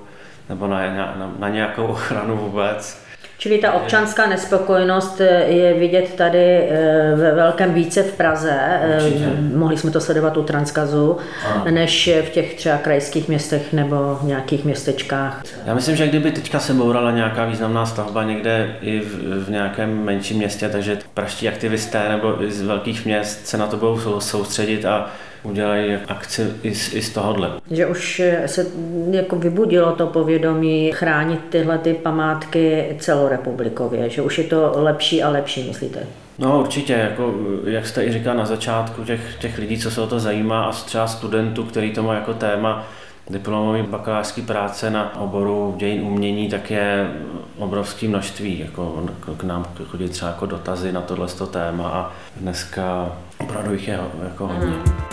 nebo 0.49 0.67
na, 0.67 0.95
na, 0.95 1.33
na 1.39 1.49
nějakou 1.49 1.87
ochranu 1.87 2.37
vůbec. 2.37 3.06
Čili 3.39 3.57
ta 3.57 3.71
občanská 3.71 4.27
nespokojenost 4.27 5.21
eh, 5.21 5.43
je 5.47 5.73
vidět 5.73 6.13
tady 6.15 6.57
eh, 6.57 7.13
ve 7.15 7.31
velkém 7.35 7.73
více 7.73 8.03
v 8.03 8.13
Praze. 8.13 8.59
Eh, 8.61 9.03
Určitě. 9.03 9.25
Mohli 9.55 9.77
jsme 9.77 9.91
to 9.91 10.01
sledovat 10.01 10.37
u 10.37 10.43
Transkazu, 10.43 11.17
ano. 11.45 11.65
než 11.69 12.09
v 12.25 12.29
těch 12.29 12.55
třeba 12.55 12.77
krajských 12.77 13.27
městech 13.27 13.73
nebo 13.73 14.19
nějakých 14.23 14.65
městečkách. 14.65 15.43
Já 15.65 15.73
myslím, 15.73 15.95
že 15.95 16.07
kdyby 16.07 16.31
teďka 16.31 16.59
se 16.59 16.73
bourala 16.73 17.11
nějaká 17.11 17.45
významná 17.45 17.85
stavba 17.85 18.23
někde 18.23 18.75
i 18.81 18.99
v, 18.99 19.43
v 19.45 19.49
nějakém 19.49 20.03
menším 20.03 20.37
městě, 20.37 20.69
takže 20.69 20.97
praští 21.13 21.47
aktivisté 21.47 22.09
nebo 22.09 22.35
z 22.47 22.61
velkých 22.61 23.05
měst 23.05 23.47
se 23.47 23.57
na 23.57 23.67
to 23.67 23.77
budou 23.77 24.19
soustředit 24.19 24.85
a 24.85 25.09
udělají 25.43 25.97
akci 26.07 26.47
i 26.63 26.75
z, 26.75 26.93
i 26.93 27.01
z 27.01 27.09
tohohle. 27.09 27.51
Že 27.71 27.85
už 27.85 28.21
se 28.45 28.65
jako 29.11 29.35
vybudilo 29.35 29.91
to 29.91 30.07
povědomí 30.07 30.91
chránit 30.91 31.39
tyhle 31.49 31.77
ty 31.77 31.93
památky 31.93 32.95
celorepublikově, 32.99 34.09
že 34.09 34.21
už 34.21 34.37
je 34.37 34.43
to 34.43 34.71
lepší 34.75 35.23
a 35.23 35.29
lepší, 35.29 35.67
myslíte? 35.67 35.99
No 36.39 36.59
určitě, 36.59 36.93
jako, 36.93 37.33
jak 37.65 37.87
jste 37.87 38.05
i 38.05 38.11
říkal 38.11 38.35
na 38.35 38.45
začátku, 38.45 39.03
těch, 39.03 39.35
těch 39.39 39.57
lidí, 39.57 39.77
co 39.77 39.91
se 39.91 40.01
o 40.01 40.07
to 40.07 40.19
zajímá 40.19 40.63
a 40.63 40.71
třeba 40.71 41.07
studentů, 41.07 41.63
který 41.63 41.91
to 41.91 42.03
má 42.03 42.13
jako 42.13 42.33
téma, 42.33 42.87
diplomový 43.29 43.81
bakalářský 43.81 44.41
práce 44.41 44.89
na 44.89 45.19
oboru 45.19 45.75
dějin 45.77 46.01
umění, 46.01 46.49
tak 46.49 46.71
je 46.71 47.11
obrovské 47.57 48.07
množství. 48.07 48.59
Jako 48.59 49.03
k 49.37 49.43
nám 49.43 49.65
chodí 49.87 50.09
třeba 50.09 50.31
jako 50.31 50.45
dotazy 50.45 50.91
na 50.91 51.01
tohle 51.01 51.27
téma 51.51 51.89
a 51.89 52.11
dneska 52.37 53.11
opravdu 53.37 53.73
jich 53.73 53.87
je 53.87 53.99
jako 54.23 54.47
hodně. 54.47 54.67
Mm. 54.67 55.06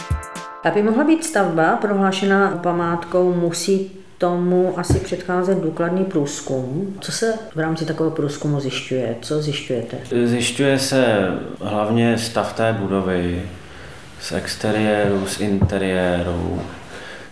Aby 0.65 0.83
mohla 0.83 1.05
být 1.05 1.25
stavba 1.25 1.77
prohlášena 1.77 2.61
památkou, 2.63 3.35
musí 3.35 3.91
tomu 4.19 4.79
asi 4.79 5.01
předcházet 5.01 5.59
důkladný 5.59 6.05
průzkum. 6.05 6.97
Co 7.01 7.13
se 7.13 7.35
v 7.55 7.59
rámci 7.59 7.85
takového 7.85 8.17
průzkumu 8.17 8.61
zjišťuje? 8.61 9.17
Co 9.23 9.43
zjišťujete? 9.43 9.97
Zjišťuje 10.25 10.79
se 10.79 11.29
hlavně 11.61 12.19
stav 12.19 12.53
té 12.53 12.73
budovy, 12.73 13.43
z 14.21 14.33
exteriéru, 14.33 15.27
z 15.27 15.41
interiéru, 15.41 16.63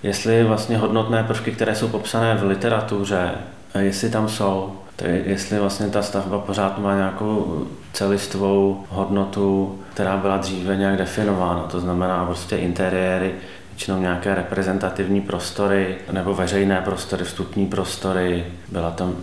jestli 0.02 0.44
vlastně 0.44 0.76
hodnotné 0.76 1.24
prvky, 1.24 1.52
které 1.52 1.74
jsou 1.74 1.88
popsané 1.88 2.34
v 2.34 2.44
literatuře, 2.44 3.30
jestli 3.78 4.10
tam 4.10 4.28
jsou, 4.28 4.72
to 4.96 5.06
je, 5.06 5.22
jestli 5.26 5.58
vlastně 5.58 5.88
ta 5.88 6.02
stavba 6.02 6.38
pořád 6.38 6.78
má 6.78 6.96
nějakou 6.96 7.66
celistvou 7.92 8.84
hodnotu, 8.88 9.78
která 9.92 10.16
byla 10.16 10.36
dříve 10.36 10.76
nějak 10.76 10.96
definována, 10.96 11.62
to 11.62 11.80
znamená 11.80 12.24
prostě 12.24 12.56
interiéry, 12.56 13.34
většinou 13.70 13.98
nějaké 14.00 14.34
reprezentativní 14.34 15.20
prostory 15.20 15.96
nebo 16.12 16.34
veřejné 16.34 16.80
prostory, 16.80 17.24
vstupní 17.24 17.66
prostory, 17.66 18.46
byla 18.68 18.90
tam 18.90 19.16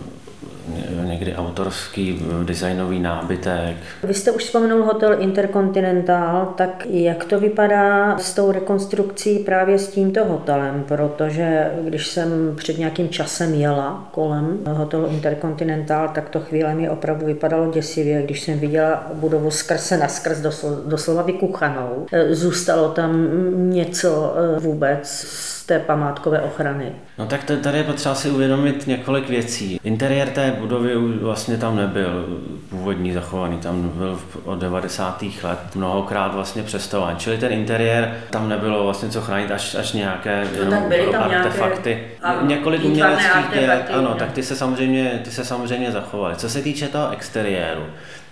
někdy 1.04 1.34
autorský 1.34 2.22
designový 2.44 3.00
nábytek. 3.00 3.76
Vy 4.02 4.14
jste 4.14 4.30
už 4.30 4.44
vzpomenul 4.44 4.82
hotel 4.82 5.16
Intercontinental, 5.18 6.54
tak 6.56 6.86
jak 6.90 7.24
to 7.24 7.40
vypadá 7.40 8.18
s 8.18 8.34
tou 8.34 8.52
rekonstrukcí 8.52 9.38
právě 9.38 9.78
s 9.78 9.88
tímto 9.88 10.24
hotelem? 10.24 10.84
Protože 10.88 11.70
když 11.84 12.06
jsem 12.06 12.52
před 12.56 12.78
nějakým 12.78 13.08
časem 13.08 13.54
jela 13.54 14.08
kolem 14.10 14.58
hotelu 14.66 15.06
Intercontinental, 15.06 16.08
tak 16.08 16.28
to 16.28 16.40
chvíle 16.40 16.74
mi 16.74 16.90
opravdu 16.90 17.26
vypadalo 17.26 17.70
děsivě, 17.72 18.22
když 18.22 18.40
jsem 18.40 18.58
viděla 18.58 19.06
budovu 19.14 19.50
skrze 19.50 19.96
na 19.96 20.08
skrz 20.08 20.40
doslova 20.86 21.22
vykuchanou. 21.22 22.06
Zůstalo 22.30 22.88
tam 22.88 23.26
něco 23.70 24.34
eh, 24.36 24.60
vůbec 24.60 25.26
té 25.70 25.78
památkové 25.78 26.40
ochrany. 26.40 26.92
No 27.18 27.26
tak 27.26 27.44
tady 27.62 27.78
je 27.78 27.84
potřeba 27.84 28.14
si 28.14 28.30
uvědomit 28.30 28.86
několik 28.86 29.28
věcí. 29.28 29.80
Interiér 29.84 30.28
té 30.28 30.50
budovy 30.58 30.94
vlastně 30.96 31.56
tam 31.56 31.76
nebyl 31.76 32.26
původní 32.70 33.12
zachovaný, 33.12 33.58
tam 33.58 33.88
byl 33.88 34.20
od 34.44 34.58
90. 34.58 35.24
let 35.42 35.58
mnohokrát 35.74 36.34
vlastně 36.34 36.62
přestavován. 36.62 37.16
Čili 37.16 37.38
ten 37.38 37.52
interiér 37.52 38.14
tam 38.30 38.48
nebylo 38.48 38.84
vlastně 38.84 39.08
co 39.08 39.20
chránit 39.20 39.50
až, 39.50 39.74
až 39.74 39.92
nějaké 39.92 40.44
no, 40.64 40.70
tak 40.70 40.82
byly 40.82 41.06
tam 41.12 41.22
artefakty. 41.22 41.90
Nějaké, 42.22 42.46
několik 42.46 42.84
uměleckých 42.84 43.50
děl, 43.52 43.70
ano, 43.92 44.14
tak 44.14 44.32
ty 44.32 44.42
se, 44.42 44.56
samozřejmě, 44.56 45.20
ty 45.24 45.30
se 45.30 45.44
samozřejmě 45.44 45.92
zachovaly. 45.92 46.36
Co 46.36 46.48
se 46.48 46.62
týče 46.62 46.88
toho 46.88 47.10
exteriéru, 47.10 47.86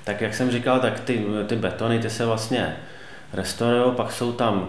tak 0.05 0.21
jak 0.21 0.35
jsem 0.35 0.51
říkal, 0.51 0.81
tak 0.81 1.01
ty, 1.01 1.25
ty 1.47 1.57
betony, 1.57 1.99
ty 1.99 2.11
se 2.11 2.27
vlastně 2.27 2.77
restaurují, 3.33 3.95
pak 3.97 4.13
jsou 4.13 4.33
tam 4.33 4.69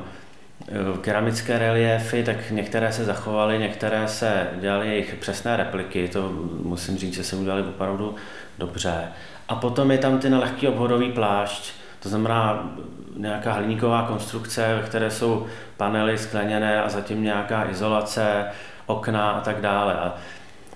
keramické 1.01 1.59
reliéfy, 1.59 2.23
tak 2.23 2.51
některé 2.51 2.91
se 2.91 3.05
zachovaly, 3.05 3.59
některé 3.59 4.07
se 4.07 4.47
dělaly 4.59 4.87
jejich 4.87 5.15
přesné 5.15 5.57
repliky, 5.57 6.07
to 6.07 6.31
musím 6.63 6.97
říct, 6.97 7.13
že 7.13 7.23
se 7.23 7.35
udělali 7.35 7.63
opravdu 7.63 8.15
dobře. 8.57 9.07
A 9.47 9.55
potom 9.55 9.91
je 9.91 9.97
tam 9.97 10.19
ten 10.19 10.37
lehký 10.37 10.67
obvodový 10.67 11.11
plášť, 11.11 11.73
to 11.99 12.09
znamená 12.09 12.69
nějaká 13.17 13.53
hliníková 13.53 14.01
konstrukce, 14.03 14.75
ve 14.81 14.87
které 14.87 15.11
jsou 15.11 15.45
panely 15.77 16.17
skleněné 16.17 16.83
a 16.83 16.89
zatím 16.89 17.23
nějaká 17.23 17.69
izolace, 17.69 18.45
okna 18.85 19.31
a 19.31 19.41
tak 19.41 19.61
dále. 19.61 19.93
A 19.93 20.15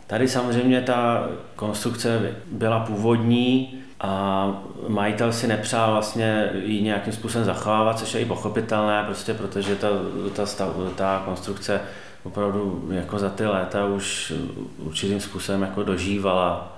tady 0.08 0.28
samozřejmě 0.28 0.82
ta 0.82 1.28
konstrukce 1.56 2.32
byla 2.52 2.80
původní, 2.80 3.83
a 4.04 4.64
majitel 4.88 5.34
si 5.34 5.48
nepřál 5.48 5.92
vlastně 5.92 6.50
ji 6.64 6.82
nějakým 6.82 7.14
způsobem 7.14 7.46
zachovávat, 7.46 8.00
což 8.00 8.14
je 8.14 8.22
i 8.22 8.26
pochopitelné, 8.26 9.04
prostě 9.06 9.34
protože 9.34 9.76
ta, 9.76 9.88
ta, 10.36 10.46
stav, 10.46 10.70
ta 10.96 11.22
konstrukce 11.26 11.82
opravdu 12.24 12.88
jako 12.92 13.20
za 13.20 13.30
ty 13.30 13.46
léta 13.46 13.86
už 13.86 14.34
určitým 14.78 15.20
způsobem 15.20 15.62
jako 15.62 15.84
dožívala. 15.84 16.78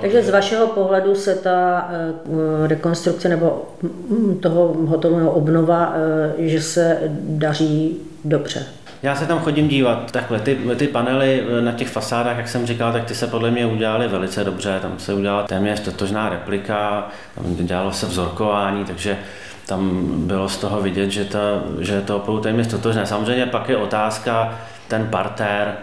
Takže 0.00 0.22
z 0.22 0.30
vašeho 0.30 0.66
pohledu 0.66 1.14
se 1.14 1.34
ta 1.34 1.88
eh, 1.90 2.68
rekonstrukce 2.68 3.28
nebo 3.28 3.64
mm, 3.82 4.38
toho 4.38 4.74
hotelu 4.86 5.30
obnova, 5.30 5.94
eh, 6.38 6.48
že 6.48 6.62
se 6.62 6.98
daří 7.20 8.00
dobře? 8.24 8.66
Já 9.04 9.16
se 9.16 9.26
tam 9.26 9.38
chodím 9.38 9.68
dívat. 9.68 10.12
Takhle, 10.12 10.40
ty, 10.40 10.58
ty 10.76 10.88
panely 10.88 11.44
eh, 11.58 11.60
na 11.60 11.72
těch 11.72 11.88
fasádách, 11.88 12.36
jak 12.36 12.48
jsem 12.48 12.66
říkal, 12.66 12.92
tak 12.92 13.04
ty 13.04 13.14
se 13.14 13.26
podle 13.26 13.50
mě 13.50 13.66
udělaly 13.66 14.08
velice 14.08 14.44
dobře. 14.44 14.78
Tam 14.82 14.98
se 14.98 15.14
udělala 15.14 15.42
téměř 15.42 15.80
totožná 15.80 16.28
replika, 16.28 17.08
tam 17.34 17.66
dělalo 17.66 17.92
se 17.92 18.06
vzorkování, 18.06 18.84
takže 18.84 19.18
tam 19.66 20.02
bylo 20.26 20.48
z 20.48 20.56
toho 20.56 20.80
vidět, 20.80 21.10
že, 21.10 21.24
ta, 21.24 21.38
že 21.80 22.00
to 22.00 22.16
opravdu 22.16 22.42
téměř 22.42 22.66
totožné. 22.66 23.06
Samozřejmě 23.06 23.46
pak 23.46 23.68
je 23.68 23.76
otázka, 23.76 24.58
ten 24.88 25.06
parter, 25.10 25.74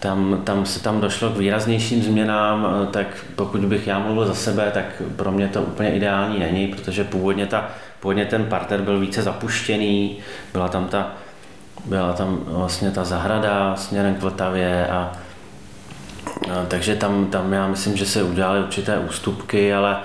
tam, 0.00 0.40
tam 0.44 0.66
se 0.66 0.82
tam 0.82 1.00
došlo 1.00 1.30
k 1.30 1.36
výraznějším 1.36 2.02
změnám, 2.02 2.66
eh, 2.66 2.86
tak 2.86 3.06
pokud 3.36 3.60
bych 3.60 3.86
já 3.86 3.98
mluvil 3.98 4.26
za 4.26 4.34
sebe, 4.34 4.70
tak 4.74 5.02
pro 5.16 5.32
mě 5.32 5.48
to 5.48 5.62
úplně 5.62 5.90
ideální 5.90 6.38
není, 6.38 6.66
protože 6.66 7.04
původně, 7.04 7.46
ta, 7.46 7.70
původně 8.00 8.24
ten 8.24 8.44
parter 8.44 8.80
byl 8.80 9.00
více 9.00 9.22
zapuštěný, 9.22 10.16
byla 10.52 10.68
tam 10.68 10.86
ta 10.86 11.12
byla 11.88 12.12
tam 12.12 12.40
vlastně 12.46 12.90
ta 12.90 13.04
zahrada 13.04 13.76
směrem 13.76 14.14
k 14.14 14.22
Vltavě 14.22 14.86
a, 14.86 15.12
takže 16.68 16.96
tam, 16.96 17.26
tam 17.26 17.52
já 17.52 17.68
myslím, 17.68 17.96
že 17.96 18.06
se 18.06 18.22
udělaly 18.22 18.60
určité 18.60 18.98
ústupky, 18.98 19.74
ale 19.74 19.96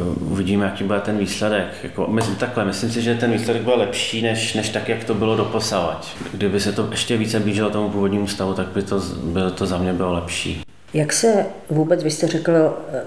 uh, 0.00 0.32
uvidíme, 0.32 0.64
jaký 0.64 0.84
bude 0.84 1.00
ten 1.00 1.18
výsledek. 1.18 1.66
Jako, 1.82 2.06
myslím, 2.06 2.36
takhle, 2.36 2.64
myslím 2.64 2.90
si, 2.90 3.02
že 3.02 3.14
ten 3.14 3.32
výsledek 3.32 3.62
byl 3.62 3.74
lepší, 3.78 4.22
než, 4.22 4.54
než 4.54 4.68
tak, 4.68 4.88
jak 4.88 5.04
to 5.04 5.14
bylo 5.14 5.36
doposavať. 5.36 6.16
Kdyby 6.32 6.60
se 6.60 6.72
to 6.72 6.88
ještě 6.90 7.16
více 7.16 7.40
blížilo 7.40 7.70
tomu 7.70 7.90
původnímu 7.90 8.26
stavu, 8.26 8.54
tak 8.54 8.66
by 8.66 8.82
to, 8.82 9.00
by 9.22 9.40
to 9.54 9.66
za 9.66 9.78
mě 9.78 9.92
bylo 9.92 10.12
lepší. 10.12 10.62
Jak 10.94 11.12
se 11.12 11.46
vůbec, 11.70 12.02
vy 12.02 12.10
jste 12.10 12.26
řekl, 12.26 12.52
eh, 12.52 13.02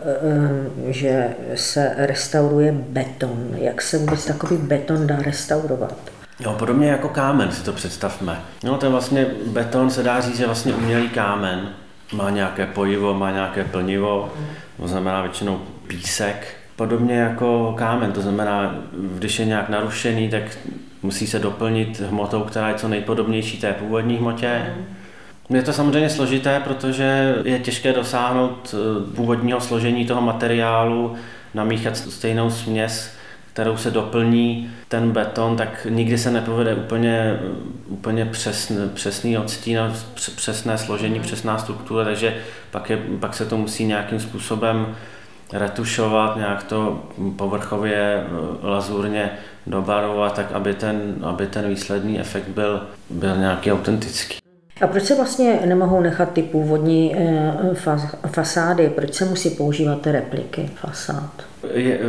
eh, 0.87 0.93
že 0.93 1.29
se 1.55 1.93
restauruje 1.97 2.71
beton. 2.71 3.49
Jak 3.57 3.81
se 3.81 3.97
vůbec 3.97 4.25
takový 4.25 4.57
beton 4.57 5.07
dá 5.07 5.15
restaurovat? 5.15 6.14
Jo, 6.39 6.55
podobně 6.59 6.87
jako 6.87 7.09
kámen 7.09 7.51
si 7.51 7.63
to 7.63 7.73
představme. 7.73 8.41
No, 8.63 8.77
ten 8.77 8.91
vlastně 8.91 9.25
beton 9.45 9.89
se 9.89 10.03
dá 10.03 10.21
říct, 10.21 10.37
že 10.37 10.45
vlastně 10.45 10.73
umělý 10.73 11.09
kámen. 11.09 11.69
Má 12.13 12.29
nějaké 12.29 12.65
pojivo, 12.65 13.13
má 13.13 13.31
nějaké 13.31 13.63
plnivo, 13.63 14.33
to 14.81 14.87
znamená 14.87 15.21
většinou 15.21 15.61
písek. 15.87 16.57
Podobně 16.75 17.15
jako 17.15 17.73
kámen, 17.77 18.11
to 18.11 18.21
znamená, 18.21 18.75
když 19.17 19.39
je 19.39 19.45
nějak 19.45 19.69
narušený, 19.69 20.29
tak 20.29 20.43
musí 21.03 21.27
se 21.27 21.39
doplnit 21.39 21.99
hmotou, 21.99 22.41
která 22.43 22.69
je 22.69 22.75
co 22.75 22.87
nejpodobnější 22.87 23.57
té 23.57 23.73
původní 23.73 24.17
hmotě. 24.17 24.75
Je 25.49 25.63
to 25.63 25.73
samozřejmě 25.73 26.09
složité, 26.09 26.59
protože 26.59 27.35
je 27.43 27.59
těžké 27.59 27.93
dosáhnout 27.93 28.75
eh, 28.75 29.15
původního 29.15 29.61
složení 29.61 30.05
toho 30.05 30.21
materiálu, 30.21 31.15
namíchat 31.53 31.97
stejnou 31.97 32.49
směs 32.49 33.14
kterou 33.55 33.77
se 33.77 33.91
doplní 33.91 34.71
ten 34.87 35.11
beton, 35.11 35.55
tak 35.55 35.87
nikdy 35.89 36.17
se 36.17 36.31
nepovede 36.31 36.75
úplně, 36.75 37.39
úplně 37.87 38.25
přesný, 38.25 38.77
přesný 38.93 39.37
odstín, 39.37 39.79
přesné 40.35 40.77
složení, 40.77 41.19
přesná 41.19 41.57
struktura, 41.57 42.03
takže 42.03 42.37
pak, 42.71 42.89
je, 42.89 42.97
pak 43.19 43.33
se 43.33 43.45
to 43.45 43.57
musí 43.57 43.85
nějakým 43.85 44.19
způsobem 44.19 44.95
retušovat, 45.53 46.35
nějak 46.35 46.63
to 46.63 47.03
povrchově 47.35 48.23
lazurně 48.61 49.31
dobarovat, 49.67 50.33
tak 50.33 50.51
aby 50.51 50.73
ten, 50.73 51.15
aby 51.23 51.47
ten 51.47 51.69
výsledný 51.69 52.19
efekt 52.19 52.47
byl, 52.47 52.81
byl 53.09 53.37
nějaký 53.37 53.71
autentický. 53.71 54.44
A 54.81 54.87
proč 54.87 55.03
se 55.03 55.15
vlastně 55.15 55.59
nemohou 55.65 56.01
nechat 56.01 56.31
ty 56.31 56.43
původní 56.43 57.15
eh, 57.17 57.73
fasády? 58.27 58.89
Proč 58.89 59.13
se 59.13 59.25
musí 59.25 59.49
používat 59.49 60.01
ty 60.01 60.11
repliky 60.11 60.69
fasád? 60.75 61.31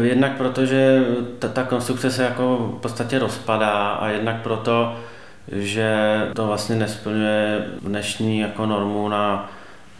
Jednak 0.02 0.36
proto, 0.36 0.66
že 0.66 1.04
ta, 1.38 1.48
ta 1.48 1.62
konstrukce 1.62 2.10
se 2.10 2.22
jako 2.22 2.74
v 2.78 2.80
podstatě 2.80 3.18
rozpadá 3.18 3.88
a 3.88 4.08
jednak 4.08 4.42
proto, 4.42 4.96
že 5.52 5.96
to 6.34 6.46
vlastně 6.46 6.76
nesplňuje 6.76 7.66
dnešní 7.82 8.38
jako 8.38 8.66
normu 8.66 9.08
na, 9.08 9.50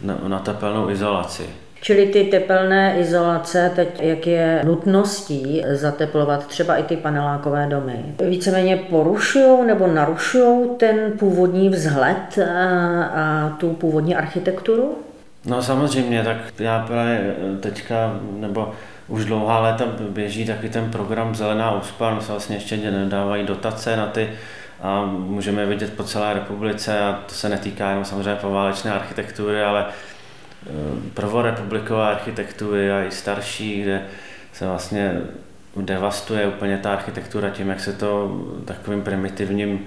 na, 0.01 0.17
na 0.27 0.39
tepelnou 0.39 0.89
izolaci. 0.89 1.45
Čili 1.87 2.05
ty 2.05 2.23
tepelné 2.23 2.99
izolace, 2.99 3.71
teď 3.75 4.01
jak 4.01 4.27
je 4.27 4.61
nutností 4.65 5.63
zateplovat 5.71 6.47
třeba 6.47 6.75
i 6.75 6.83
ty 6.83 6.97
panelákové 6.97 7.67
domy, 7.67 8.05
víceméně 8.29 8.77
porušují 8.77 9.67
nebo 9.67 9.87
narušují 9.87 10.69
ten 10.77 11.11
původní 11.19 11.69
vzhled 11.69 12.39
a, 12.39 13.03
a 13.03 13.49
tu 13.49 13.73
původní 13.73 14.15
architekturu? 14.15 14.97
No 15.45 15.61
samozřejmě, 15.61 16.23
tak 16.23 16.37
já 16.59 16.85
právě 16.87 17.35
teďka, 17.59 18.19
nebo 18.37 18.71
už 19.07 19.25
dlouhá 19.25 19.59
léta 19.59 19.85
běží 20.09 20.45
taky 20.45 20.69
ten 20.69 20.91
program 20.91 21.35
Zelená 21.35 21.71
úspa, 21.71 22.15
no 22.15 22.21
se 22.21 22.31
vlastně 22.31 22.55
ještě 22.55 22.77
nedávají 22.77 23.45
dotace 23.45 23.97
na 23.97 24.07
ty 24.07 24.29
a 24.81 25.05
můžeme 25.05 25.65
vidět 25.65 25.93
po 25.93 26.03
celé 26.03 26.33
republice 26.33 26.99
a 26.99 27.23
to 27.27 27.33
se 27.33 27.49
netýká 27.49 27.89
jenom 27.89 28.05
samozřejmě 28.05 28.35
poválečné 28.35 28.93
architektury, 28.93 29.63
ale 29.63 29.85
eh, 29.89 30.16
prvorepublikové 31.13 32.07
architektury 32.07 32.91
a 32.91 33.03
i 33.03 33.11
starší, 33.11 33.81
kde 33.81 34.05
se 34.53 34.65
vlastně 34.65 35.21
devastuje 35.75 36.47
úplně 36.47 36.77
ta 36.77 36.93
architektura 36.93 37.49
tím, 37.49 37.69
jak 37.69 37.79
se 37.79 37.93
to 37.93 38.41
takovým 38.65 39.01
primitivním 39.01 39.85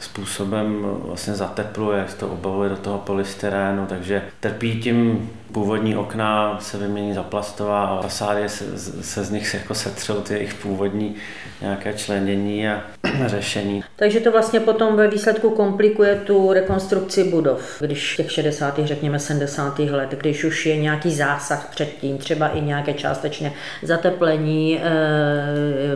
způsobem 0.00 0.86
vlastně 1.04 1.34
zatepluje, 1.34 2.06
to 2.18 2.28
obavuje 2.28 2.68
do 2.68 2.76
toho 2.76 2.98
polystyrénu, 2.98 3.86
takže 3.86 4.22
trpí 4.40 4.80
tím 4.80 5.30
původní 5.52 5.96
okna, 5.96 6.58
se 6.60 6.78
vymění 6.78 7.14
za 7.14 7.22
plastová 7.22 7.86
a 7.86 8.02
fasády 8.02 8.48
se, 8.48 8.64
se 9.02 9.24
z 9.24 9.30
nich 9.30 9.54
jako 9.54 9.74
setřou 9.74 10.14
ty 10.20 10.34
jejich 10.34 10.54
původní 10.54 11.14
nějaké 11.60 11.92
členění 11.92 12.68
a 12.68 12.82
řešení. 13.26 13.84
Takže 13.96 14.20
to 14.20 14.32
vlastně 14.32 14.60
potom 14.60 14.96
ve 14.96 15.08
výsledku 15.08 15.50
komplikuje 15.50 16.16
tu 16.16 16.52
rekonstrukci 16.52 17.24
budov, 17.24 17.76
když 17.80 18.14
v 18.14 18.16
těch 18.16 18.32
60. 18.32 18.78
řekněme 18.78 19.18
70. 19.18 19.78
let, 19.78 20.14
když 20.20 20.44
už 20.44 20.66
je 20.66 20.76
nějaký 20.76 21.14
zásah 21.14 21.68
předtím, 21.70 22.18
třeba 22.18 22.48
i 22.48 22.60
nějaké 22.60 22.92
částečné 22.92 23.52
zateplení 23.82 24.78
e, 24.78 24.82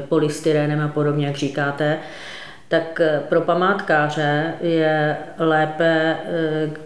polystyrénem 0.09 0.81
a 0.81 0.89
podobně, 0.89 1.27
jak 1.27 1.37
říkáte, 1.37 1.99
tak 2.75 3.01
eh, 3.01 3.23
pro 3.29 3.41
památkáře 3.41 4.55
je 4.61 5.17
lépe, 5.39 6.17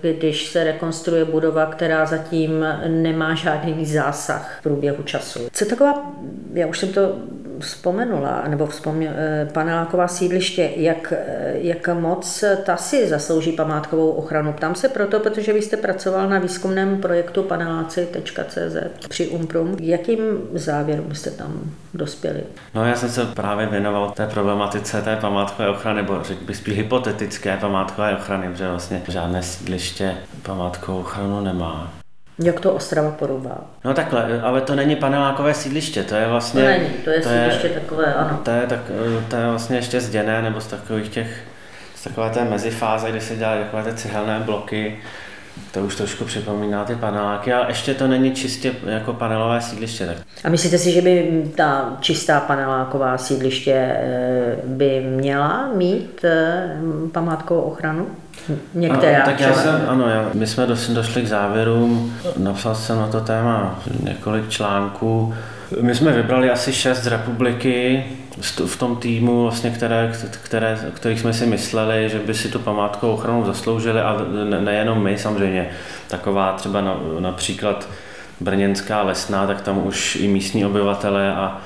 eh, 0.03 0.13
když 0.13 0.47
se 0.47 0.65
rekonstruuje 0.65 1.25
budova, 1.25 1.67
která 1.67 2.07
zatím 2.07 2.67
nemá 2.89 3.35
žádný 3.35 3.87
zásah 3.87 4.59
v 4.61 4.63
průběhu 4.63 5.03
času. 5.03 5.41
Co 5.53 5.65
taková, 5.65 6.13
já 6.53 6.67
už 6.67 6.79
jsem 6.79 6.93
to 6.93 7.17
vzpomenula, 7.61 8.45
nebo 8.49 8.67
vzpomněla, 8.67 9.15
eh, 9.17 9.49
paneláková 9.53 10.09
sídliště, 10.09 10.71
jak, 10.77 11.13
jak 11.53 11.89
moc 11.89 12.45
ta 12.65 12.77
si 12.77 13.09
zaslouží 13.09 13.53
památkovou 13.53 14.11
ochranu. 14.11 14.53
Ptám 14.53 14.75
se 14.75 14.89
proto, 14.89 15.21
protože 15.21 15.53
vy 15.53 15.63
jste 15.63 15.77
pracoval 15.77 16.29
na 16.29 16.39
výzkumném 16.39 17.01
projektu 17.01 17.43
paneláci.cz 17.43 18.77
při 19.09 19.29
Umprum. 19.29 19.77
Jakým 19.81 20.21
závěrům 20.53 21.15
jste 21.15 21.31
tam 21.31 21.61
dospěli? 21.95 22.45
No 22.75 22.87
já 22.87 22.97
jsem 22.97 23.09
se 23.09 23.25
právě 23.25 23.67
věnoval 23.67 24.11
té 24.11 24.27
problematice 24.27 25.03
té 25.03 25.17
památkové 25.17 25.69
ochrany, 25.69 26.03
nebo 26.03 26.23
řekl 26.23 26.45
bych 26.45 26.57
spíš 26.57 26.77
hypotetické 26.77 27.57
památkové 27.57 28.17
ochrany, 28.17 28.49
protože 28.49 28.69
vlastně 28.69 29.03
žádné 29.09 29.43
sídliště 29.43 30.15
památkovou 30.43 31.01
ochranu 31.01 31.41
nemá. 31.41 31.98
Jak 32.39 32.61
to 32.61 32.73
Ostrava 32.73 33.11
Poruba? 33.11 33.59
No 33.85 33.95
takhle, 33.95 34.41
ale 34.43 34.61
to 34.61 34.75
není 34.75 34.97
panelákové 34.97 35.55
sídliště, 35.55 36.03
to 36.03 36.15
je 36.15 36.29
vlastně... 36.29 36.63
To 36.63 36.69
není, 36.69 36.89
to 37.05 37.11
je 37.11 37.21
to 37.21 37.29
sídliště 37.29 37.67
je, 37.67 37.75
takové, 37.75 38.15
ano. 38.15 38.41
To 38.43 38.51
je, 38.51 38.67
tak, 38.67 38.81
to 39.29 39.37
je 39.37 39.47
vlastně 39.47 39.77
ještě 39.77 40.01
zděné, 40.01 40.43
nebo 40.43 40.61
z 40.61 40.67
takových 40.67 41.09
těch, 41.09 41.41
z 41.95 42.05
takové 42.05 42.31
té 42.31 42.45
mezifáze, 42.45 43.11
kdy 43.11 43.21
se 43.21 43.37
dělají 43.37 43.65
takové 43.65 43.83
ty 43.83 43.95
cihelné 43.95 44.41
bloky, 44.41 44.99
to 45.71 45.81
už 45.81 45.97
trošku 45.97 46.25
připomíná 46.25 46.85
ty 46.85 46.95
paneláky, 46.95 47.53
ale 47.53 47.67
ještě 47.69 47.95
to 47.95 48.09
není 48.09 48.33
čistě 48.33 48.73
jako 48.87 49.13
panelové 49.13 49.61
sídliště. 49.61 50.07
Tak. 50.07 50.17
A 50.45 50.49
myslíte 50.49 50.79
si, 50.79 50.93
že 50.93 51.03
by 51.03 51.45
ta 51.57 51.97
čistá 52.01 52.41
paneláková 52.41 53.19
sídliště 53.19 53.73
eh, 53.75 54.57
by 54.65 55.01
měla 55.01 55.71
mít 55.75 56.25
eh, 56.25 56.77
památkovou 57.13 57.61
ochranu? 57.61 58.07
Některá. 58.75 59.23
A, 59.23 59.25
tak 59.25 59.41
já 59.41 59.55
jsem, 59.55 59.85
ano, 59.89 60.09
já, 60.09 60.31
my 60.35 60.47
jsme 60.47 60.67
došli 60.89 61.23
k 61.23 61.29
závěrům, 61.29 62.15
napsal 62.37 62.75
jsem 62.75 62.99
na 62.99 63.07
to 63.07 63.21
téma 63.21 63.81
několik 64.03 64.49
článků. 64.49 65.35
My 65.81 65.95
jsme 65.95 66.13
vybrali 66.13 66.51
asi 66.51 66.73
šest 66.73 67.03
z 67.03 67.07
republiky 67.07 68.05
v 68.67 68.77
tom 68.77 68.97
týmu, 68.97 69.43
vlastně, 69.43 69.71
které, 69.71 70.13
které, 70.43 70.79
kterých 70.95 71.21
jsme 71.21 71.33
si 71.33 71.47
mysleli, 71.47 72.09
že 72.09 72.19
by 72.19 72.35
si 72.35 72.49
tu 72.49 72.59
památkovou 72.59 73.15
ochranu 73.15 73.47
zasloužili 73.47 74.01
a 74.01 74.17
nejenom 74.61 75.03
my 75.03 75.19
samozřejmě. 75.19 75.71
Taková 76.09 76.53
třeba 76.53 76.81
na, 76.81 76.97
například 77.19 77.89
Brněnská 78.41 79.03
lesná, 79.03 79.47
tak 79.47 79.61
tam 79.61 79.87
už 79.87 80.17
i 80.17 80.29
místní 80.29 80.67
obyvatele 80.67 81.35
a, 81.35 81.61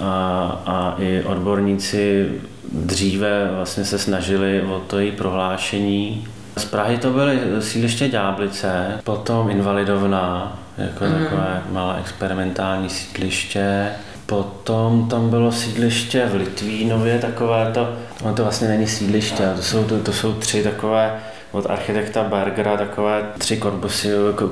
a, 0.00 0.62
a 0.66 0.94
i 0.98 1.22
odborníci 1.22 2.30
dříve 2.72 3.50
vlastně 3.56 3.84
se 3.84 3.98
snažili 3.98 4.62
o 4.62 4.80
to 4.86 4.98
její 4.98 5.12
prohlášení. 5.12 6.28
Z 6.56 6.64
Prahy 6.64 6.98
to 6.98 7.10
byly 7.10 7.40
sídliště 7.60 8.08
Ďáblice, 8.08 9.00
potom 9.04 9.50
Invalidovna, 9.50 10.58
jako 10.78 11.04
mm. 11.04 11.12
takové 11.12 11.62
malé 11.70 11.98
experimentální 12.00 12.88
sídliště. 12.88 13.88
Potom 14.26 15.08
tam 15.08 15.30
bylo 15.30 15.52
sídliště 15.52 16.26
v 16.26 16.34
Litvínově, 16.34 17.18
takové 17.18 17.70
to, 17.74 17.88
ono 18.22 18.34
to 18.34 18.42
vlastně 18.42 18.68
není 18.68 18.86
sídliště, 18.86 19.52
to 19.56 19.62
jsou, 19.62 19.84
to, 19.84 19.98
to 19.98 20.12
jsou 20.12 20.32
tři 20.32 20.62
takové 20.62 21.20
od 21.52 21.70
architekta 21.70 22.22
Bergera 22.22 22.76
takové 22.76 23.22
tři 23.38 23.62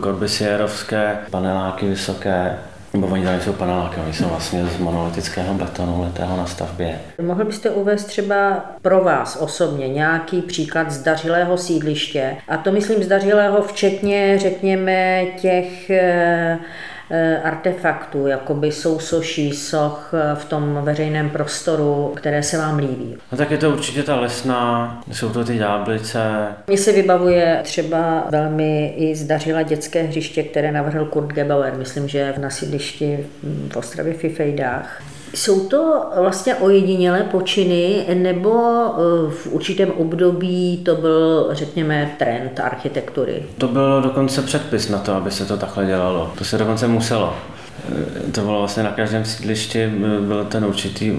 korbisierovské 0.00 1.18
paneláky 1.30 1.88
vysoké, 1.88 2.58
nebo 2.94 3.06
oni 3.06 3.24
tady 3.24 3.40
jsou 3.40 3.52
paneláky, 3.52 4.00
oni 4.00 4.12
jsou 4.12 4.24
vlastně 4.24 4.66
z 4.66 4.78
monolitického 4.78 5.54
betonu 5.54 6.02
letého 6.02 6.36
na 6.36 6.46
stavbě. 6.46 7.00
Mohl 7.22 7.44
byste 7.44 7.70
uvést 7.70 8.04
třeba 8.04 8.64
pro 8.82 9.04
vás 9.04 9.36
osobně 9.40 9.88
nějaký 9.88 10.42
příklad 10.42 10.90
zdařilého 10.90 11.58
sídliště? 11.58 12.36
A 12.48 12.56
to 12.56 12.72
myslím 12.72 13.02
zdařilého 13.02 13.62
včetně, 13.62 14.38
řekněme, 14.38 15.24
těch 15.40 15.90
Eh, 15.90 16.58
artefaktů, 17.44 18.26
jako 18.26 18.54
by 18.54 18.72
sousoší, 18.72 19.52
soch 19.52 20.14
eh, 20.14 20.36
v 20.36 20.44
tom 20.44 20.78
veřejném 20.82 21.30
prostoru, 21.30 22.12
které 22.16 22.42
se 22.42 22.58
vám 22.58 22.78
líbí? 22.78 23.16
No 23.32 23.38
tak 23.38 23.50
je 23.50 23.58
to 23.58 23.70
určitě 23.70 24.02
ta 24.02 24.20
lesná, 24.20 25.00
jsou 25.12 25.28
to 25.28 25.44
ty 25.44 25.58
dáblice. 25.58 26.20
Mně 26.66 26.78
se 26.78 26.92
vybavuje 26.92 27.60
třeba 27.62 28.26
velmi 28.30 28.94
i 28.96 29.14
zdařila 29.14 29.62
dětské 29.62 30.02
hřiště, 30.02 30.42
které 30.42 30.72
navrhl 30.72 31.04
Kurt 31.04 31.26
Gebauer, 31.26 31.74
myslím, 31.78 32.08
že 32.08 32.34
na 32.38 32.50
sídlišti 32.50 33.26
v 33.72 33.76
Ostravě 33.76 34.14
Fifejdách. 34.14 35.02
Jsou 35.34 35.68
to 35.68 36.02
vlastně 36.20 36.54
ojedinělé 36.54 37.22
počiny, 37.22 38.06
nebo 38.14 38.52
eh, 38.54 39.30
v 39.30 39.46
určitém 39.50 39.90
období 39.90 40.82
to 40.84 40.94
byl, 40.94 41.48
řekněme, 41.52 42.14
trend 42.18 42.60
architektury? 42.60 43.42
To 43.58 43.68
byl 43.68 44.02
dokonce 44.02 44.42
předpis 44.42 44.88
na 44.88 44.98
to, 44.98 45.14
aby 45.14 45.30
se 45.30 45.46
to 45.46 45.56
takhle 45.56 45.86
dělalo. 45.86 46.32
To 46.38 46.44
se 46.44 46.58
dokonce 46.58 46.88
muselo. 46.88 47.34
Eh, 48.28 48.32
to 48.32 48.40
bylo 48.40 48.58
vlastně 48.58 48.82
na 48.82 48.92
každém 48.92 49.24
sídlišti, 49.24 49.82
eh, 49.82 50.20
byl 50.20 50.44
ten 50.44 50.64
určitý, 50.64 51.12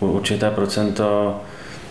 určité 0.00 0.50
procento 0.50 1.36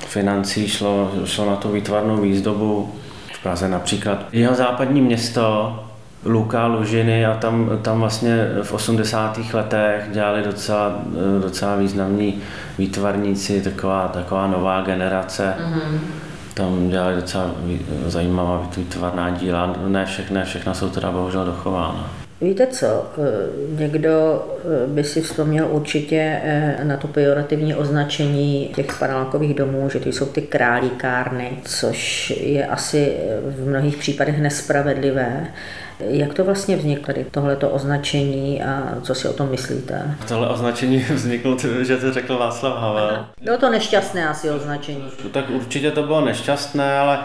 financí 0.08 0.68
šlo, 0.68 1.12
šlo 1.26 1.46
na 1.46 1.56
tu 1.56 1.72
výtvarnou 1.72 2.18
výzdobu. 2.18 2.92
V 3.34 3.44
Praze 3.44 3.68
například. 3.68 4.26
Jeho 4.32 4.56
západní 4.56 5.02
město 5.02 5.76
Luka, 6.26 6.68
Lužiny 6.68 7.26
a 7.26 7.34
tam, 7.36 7.70
tam 7.82 8.00
vlastně 8.00 8.48
v 8.64 8.74
80. 8.74 9.40
letech 9.54 10.10
dělali 10.12 10.44
docela, 10.44 10.96
docela 11.42 11.76
významní 11.76 12.42
výtvarníci, 12.78 13.62
taková, 13.62 14.08
taková 14.08 14.48
nová 14.48 14.82
generace. 14.82 15.54
Mm-hmm. 15.60 16.00
Tam 16.54 16.90
dělali 16.90 17.16
docela 17.16 17.52
zajímavá 18.06 18.70
výtvarná 18.78 19.30
díla, 19.30 19.76
ne 19.88 20.06
všechny, 20.06 20.44
všechna 20.44 20.74
jsou 20.74 20.90
teda 20.90 21.12
bohužel 21.12 21.46
dochována. 21.46 22.21
Víte 22.42 22.68
co, 22.68 22.86
eh, 22.88 23.80
někdo 23.80 24.46
eh, 24.60 24.88
by 24.88 25.04
si 25.04 25.22
vzpomněl 25.22 25.68
určitě 25.72 26.42
eh, 26.44 26.80
na 26.84 26.98
to 26.98 27.08
pejorativní 27.08 27.76
označení 27.76 28.72
těch 28.76 29.00
panelákových 29.00 29.54
domů, 29.54 29.90
že 29.90 30.00
to 30.00 30.10
jsou 30.10 30.26
ty 30.26 30.42
králíkárny, 30.42 31.58
což 31.66 32.30
je 32.30 32.66
asi 32.66 33.18
v 33.46 33.70
mnohých 33.70 33.98
případech 33.98 34.40
nespravedlivé. 34.40 35.48
Jak 36.00 36.34
to 36.34 36.44
vlastně 36.44 36.78
vzniklo, 36.78 37.14
tohleto 37.32 37.70
označení 37.70 38.64
a 38.64 38.98
co 39.02 39.16
si 39.16 39.28
o 39.28 39.34
tom 39.34 39.50
myslíte? 39.50 40.16
Tohle 40.28 40.50
označení 40.50 40.98
vzniklo, 41.14 41.58
že 41.82 41.98
to 41.98 42.14
řekl 42.14 42.38
Václav 42.38 42.78
Havel. 42.78 43.26
Bylo 43.42 43.58
to 43.58 43.70
nešťastné 43.70 44.28
asi 44.28 44.50
označení. 44.50 45.04
Tak 45.32 45.50
určitě 45.50 45.92
to 45.92 46.04
bylo 46.04 46.26
nešťastné, 46.26 46.98
ale 46.98 47.20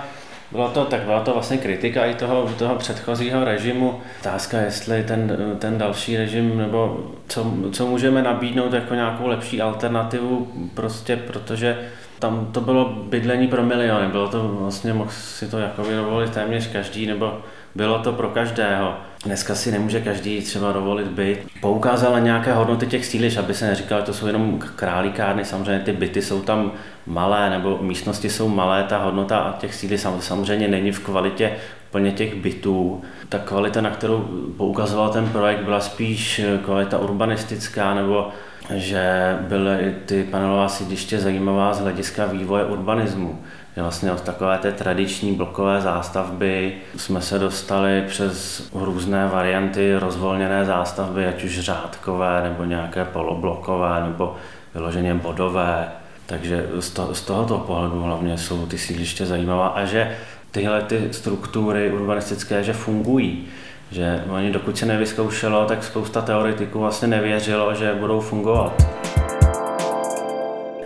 bylo 0.52 0.68
to, 0.68 0.84
tak 0.84 1.00
byla 1.00 1.20
to 1.20 1.32
vlastně 1.32 1.58
kritika 1.58 2.06
i 2.06 2.14
toho, 2.14 2.50
toho 2.58 2.74
předchozího 2.74 3.44
režimu. 3.44 4.00
Otázka, 4.20 4.60
jestli 4.60 5.04
ten, 5.04 5.36
ten 5.58 5.78
další 5.78 6.16
režim, 6.16 6.58
nebo 6.58 7.10
co, 7.28 7.52
co 7.72 7.86
můžeme 7.86 8.22
nabídnout 8.22 8.72
jako 8.72 8.94
nějakou 8.94 9.26
lepší 9.26 9.62
alternativu, 9.62 10.48
prostě 10.74 11.16
protože 11.16 11.78
tam 12.18 12.48
to 12.52 12.60
bylo 12.60 12.84
bydlení 12.84 13.48
pro 13.48 13.62
miliony, 13.62 14.08
bylo 14.08 14.28
to 14.28 14.48
vlastně, 14.48 14.92
mohl 14.92 15.10
si 15.10 15.48
to 15.48 15.58
jako 15.58 15.82
dovolit 15.82 16.30
téměř 16.30 16.72
každý, 16.72 17.06
nebo 17.06 17.38
bylo 17.74 17.98
to 17.98 18.12
pro 18.12 18.28
každého. 18.28 18.94
Dneska 19.24 19.54
si 19.54 19.72
nemůže 19.72 20.00
každý 20.00 20.40
třeba 20.40 20.72
dovolit 20.72 21.06
byt. 21.06 21.46
Poukázal 21.60 22.12
na 22.12 22.18
nějaké 22.18 22.52
hodnoty 22.54 22.86
těch 22.86 23.06
sídliš, 23.06 23.36
aby 23.36 23.54
se 23.54 23.66
neříkalo, 23.66 24.00
že 24.00 24.06
to 24.06 24.14
jsou 24.14 24.26
jenom 24.26 24.58
králíkárny, 24.58 25.44
samozřejmě 25.44 25.84
ty 25.84 25.92
byty 25.92 26.22
jsou 26.22 26.42
tam 26.42 26.72
malé, 27.06 27.50
nebo 27.50 27.78
místnosti 27.82 28.30
jsou 28.30 28.48
malé, 28.48 28.84
ta 28.84 28.98
hodnota 28.98 29.56
těch 29.58 29.74
sídlí 29.74 29.98
samozřejmě 30.20 30.68
není 30.68 30.92
v 30.92 31.00
kvalitě 31.00 31.52
plně 31.90 32.12
těch 32.12 32.34
bytů. 32.34 33.02
Ta 33.28 33.38
kvalita, 33.38 33.80
na 33.80 33.90
kterou 33.90 34.20
poukazoval 34.56 35.08
ten 35.08 35.28
projekt, 35.28 35.60
byla 35.60 35.80
spíš 35.80 36.40
kvalita 36.64 36.98
urbanistická, 36.98 37.94
nebo 37.94 38.28
že 38.74 39.36
byly 39.40 39.94
ty 40.06 40.24
panelová 40.24 40.68
sídliště 40.68 41.18
zajímavá 41.18 41.74
z 41.74 41.80
hlediska 41.80 42.26
vývoje 42.26 42.64
urbanismu 42.64 43.38
vlastně 43.82 44.12
od 44.12 44.20
takové 44.20 44.58
té 44.58 44.72
tradiční 44.72 45.32
blokové 45.32 45.80
zástavby 45.80 46.74
jsme 46.96 47.22
se 47.22 47.38
dostali 47.38 48.04
přes 48.08 48.68
různé 48.74 49.28
varianty 49.28 49.96
rozvolněné 49.98 50.64
zástavby, 50.64 51.26
ať 51.26 51.44
už 51.44 51.60
řádkové, 51.60 52.42
nebo 52.42 52.64
nějaké 52.64 53.04
poloblokové, 53.04 54.00
nebo 54.08 54.36
vyloženě 54.74 55.14
bodové. 55.14 55.88
Takže 56.26 56.66
z, 56.80 56.90
to, 56.90 57.14
z 57.14 57.20
tohoto 57.20 57.58
pohledu 57.58 58.00
hlavně 58.00 58.38
jsou 58.38 58.66
ty 58.66 58.78
sídliště 58.78 59.26
zajímavá 59.26 59.68
a 59.68 59.84
že 59.84 60.16
tyhle 60.50 60.82
ty 60.82 61.08
struktury 61.12 61.92
urbanistické, 61.92 62.62
že 62.62 62.72
fungují. 62.72 63.46
Že 63.90 64.24
oni 64.30 64.52
dokud 64.52 64.78
se 64.78 64.86
nevyzkoušelo, 64.86 65.64
tak 65.64 65.84
spousta 65.84 66.20
teoretiků 66.20 66.78
vlastně 66.78 67.08
nevěřilo, 67.08 67.74
že 67.74 67.94
budou 67.94 68.20
fungovat. 68.20 68.82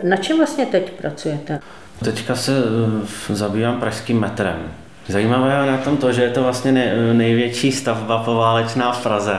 Na 0.02 0.16
čem 0.16 0.36
vlastně 0.36 0.66
teď 0.66 0.90
pracujete? 0.90 1.60
Teďka 2.04 2.34
se 2.34 2.52
eh, 3.28 3.34
zabývám 3.34 3.80
pražským 3.80 4.20
metrem. 4.20 4.56
Zajímavé 5.08 5.66
je 5.66 5.72
na 5.72 5.78
tom 5.78 5.96
to, 5.96 6.12
že 6.12 6.22
je 6.22 6.30
to 6.30 6.42
vlastně 6.42 6.72
největší 7.12 7.72
stavba 7.72 8.18
poválečná 8.18 8.92
v 8.92 9.02
Praze. 9.02 9.38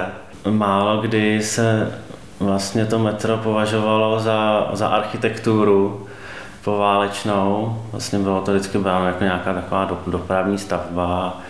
Málo 0.49 1.01
kdy 1.01 1.43
se 1.43 1.91
vlastně 2.39 2.85
to 2.85 2.99
metro 2.99 3.37
považovalo 3.37 4.19
za, 4.19 4.69
za 4.73 4.87
architekturu 4.87 6.07
poválečnou. 6.63 7.81
Vlastně 7.91 8.19
bylo 8.19 8.41
to 8.41 8.51
vždycky 8.51 8.77
bráno 8.77 9.07
jako 9.07 9.23
nějaká 9.23 9.53
taková 9.53 9.89
dopravní 10.07 10.57
stavba 10.57 11.41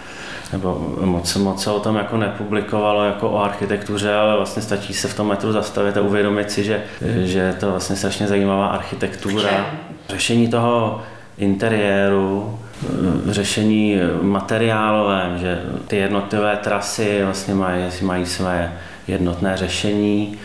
nebo 0.53 0.95
moc, 1.05 1.35
moc 1.35 1.63
se 1.63 1.71
o 1.71 1.79
tom 1.79 1.95
jako 1.95 2.17
nepublikovalo 2.17 3.05
jako 3.05 3.29
o 3.29 3.43
architektuře, 3.43 4.13
ale 4.13 4.35
vlastně 4.35 4.61
stačí 4.61 4.93
se 4.93 5.07
v 5.07 5.15
tom 5.15 5.27
metru 5.27 5.51
zastavit 5.51 5.97
a 5.97 6.01
uvědomit 6.01 6.51
si, 6.51 6.63
že, 6.63 6.83
že 7.23 7.39
je 7.39 7.53
to 7.53 7.71
vlastně 7.71 7.95
strašně 7.95 8.27
zajímavá 8.27 8.67
architektura. 8.67 9.65
Řešení 10.09 10.47
toho 10.47 11.01
interiéru, 11.37 12.59
řešení 13.29 13.95
materiálové, 14.21 15.33
že 15.37 15.61
ty 15.87 15.97
jednotlivé 15.97 16.57
trasy 16.57 17.21
vlastně 17.23 17.53
mají, 17.53 17.83
mají 18.01 18.25
své 18.25 18.73
jednotné 19.07 19.57
řešení 19.57 20.37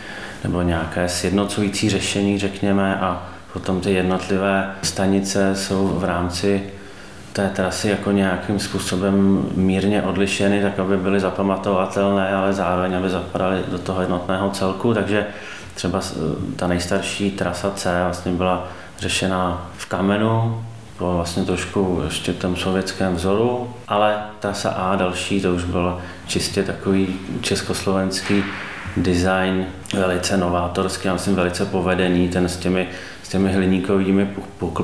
nebo 0.43 0.61
nějaké 0.61 1.09
sjednocující 1.09 1.89
řešení, 1.89 2.39
řekněme, 2.39 2.99
a 2.99 3.29
potom 3.53 3.81
ty 3.81 3.93
jednotlivé 3.93 4.71
stanice 4.81 5.55
jsou 5.55 5.87
v 5.87 6.03
rámci 6.03 6.63
té 7.37 7.49
trasy 7.49 7.89
jako 7.89 8.11
nějakým 8.11 8.59
způsobem 8.59 9.45
mírně 9.55 10.01
odlišeny, 10.01 10.61
tak 10.61 10.79
aby 10.79 10.97
byly 10.97 11.19
zapamatovatelné, 11.19 12.35
ale 12.35 12.53
zároveň 12.53 12.97
aby 12.97 13.09
zapadaly 13.09 13.63
do 13.71 13.77
toho 13.77 14.01
jednotného 14.01 14.49
celku, 14.49 14.93
takže 14.93 15.25
třeba 15.75 16.01
ta 16.55 16.67
nejstarší 16.67 17.31
trasa 17.31 17.71
C 17.71 18.03
vlastně 18.03 18.31
byla 18.31 18.67
řešena 18.99 19.69
v 19.77 19.85
kamenu, 19.85 20.63
po 20.97 21.13
vlastně 21.13 21.43
trošku 21.43 22.01
ještě 22.03 22.33
tom 22.33 22.55
sovětském 22.55 23.15
vzoru, 23.15 23.73
ale 23.87 24.15
trasa 24.39 24.69
A 24.69 24.95
další, 24.95 25.41
to 25.41 25.53
už 25.53 25.63
bylo 25.63 25.99
čistě 26.27 26.63
takový 26.63 27.19
československý 27.41 28.43
design, 28.97 29.65
velice 29.93 30.37
novátorský, 30.37 31.09
myslím 31.09 31.35
velice 31.35 31.65
povedený, 31.65 32.29
ten 32.29 32.49
s 32.49 32.57
těmi 32.57 32.87
s 33.27 33.29
těmi 33.29 33.53
hliníkovými 33.53 34.29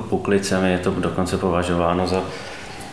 puklicemi. 0.10 0.72
Je 0.72 0.80
to 0.80 0.92
dokonce 0.92 1.38
považováno 1.38 2.08
za 2.08 2.22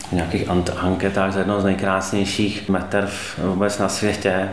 v 0.08 0.12
nějakých 0.12 0.48
anketách 0.78 1.32
za 1.32 1.38
jedno 1.38 1.60
z 1.60 1.64
nejkrásnějších 1.64 2.68
meter 2.68 3.08
vůbec 3.38 3.78
na 3.78 3.88
světě. 3.88 4.48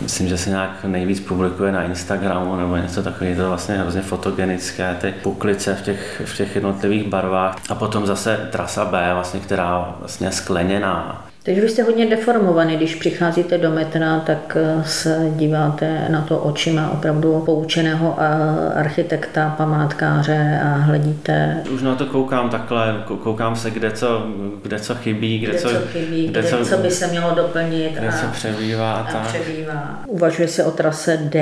Myslím, 0.00 0.28
že 0.28 0.38
se 0.38 0.50
nějak 0.50 0.84
nejvíc 0.84 1.20
publikuje 1.20 1.72
na 1.72 1.82
Instagramu 1.82 2.56
nebo 2.56 2.76
něco 2.76 3.02
takového. 3.02 3.34
Je 3.34 3.42
to 3.42 3.48
vlastně 3.48 3.74
hrozně 3.74 4.02
fotogenické, 4.02 4.96
ty 5.00 5.14
puklice 5.22 5.74
v 5.74 5.82
těch, 5.82 6.22
v 6.24 6.36
těch 6.36 6.54
jednotlivých 6.54 7.08
barvách. 7.08 7.56
A 7.68 7.74
potom 7.74 8.06
zase 8.06 8.48
trasa 8.52 8.84
B, 8.84 9.10
vlastně, 9.14 9.40
která 9.40 9.94
vlastně 10.00 10.32
skleněná. 10.32 11.25
Takže 11.46 11.60
vy 11.60 11.68
jste 11.68 11.82
hodně 11.82 12.06
deformovaný, 12.06 12.76
když 12.76 12.94
přicházíte 12.94 13.58
do 13.58 13.70
metra, 13.70 14.20
tak 14.20 14.56
eh, 14.60 14.84
se 14.84 15.30
díváte 15.36 16.08
na 16.08 16.22
to 16.22 16.38
očima 16.38 16.90
opravdu 16.90 17.40
poučeného 17.40 18.16
eh, 18.18 18.74
architekta, 18.74 19.54
památkáře 19.56 20.60
a 20.64 20.68
hledíte. 20.68 21.62
Už 21.70 21.82
na 21.82 21.94
to 21.94 22.06
koukám 22.06 22.50
takhle, 22.50 23.04
koukám 23.22 23.56
se, 23.56 23.70
kde 23.70 23.90
co, 23.90 24.26
kde 24.62 24.78
co 24.78 24.94
chybí, 24.94 25.38
kde, 25.38 25.48
kde 25.48 25.58
co, 25.58 25.68
chybí, 25.68 26.28
kde, 26.28 26.40
kde 26.40 26.50
co, 26.50 26.64
co 26.64 26.76
by 26.76 26.90
se 26.90 27.06
mělo 27.06 27.34
doplnit 27.34 27.92
kde 27.92 28.08
a, 28.08 28.12
co 28.12 28.26
přebývá. 28.32 28.92
A, 28.92 29.18
a 29.18 29.24
přebývá. 29.24 30.02
Uvažuje 30.06 30.48
se 30.48 30.64
o 30.64 30.70
trase 30.70 31.16
D, 31.16 31.40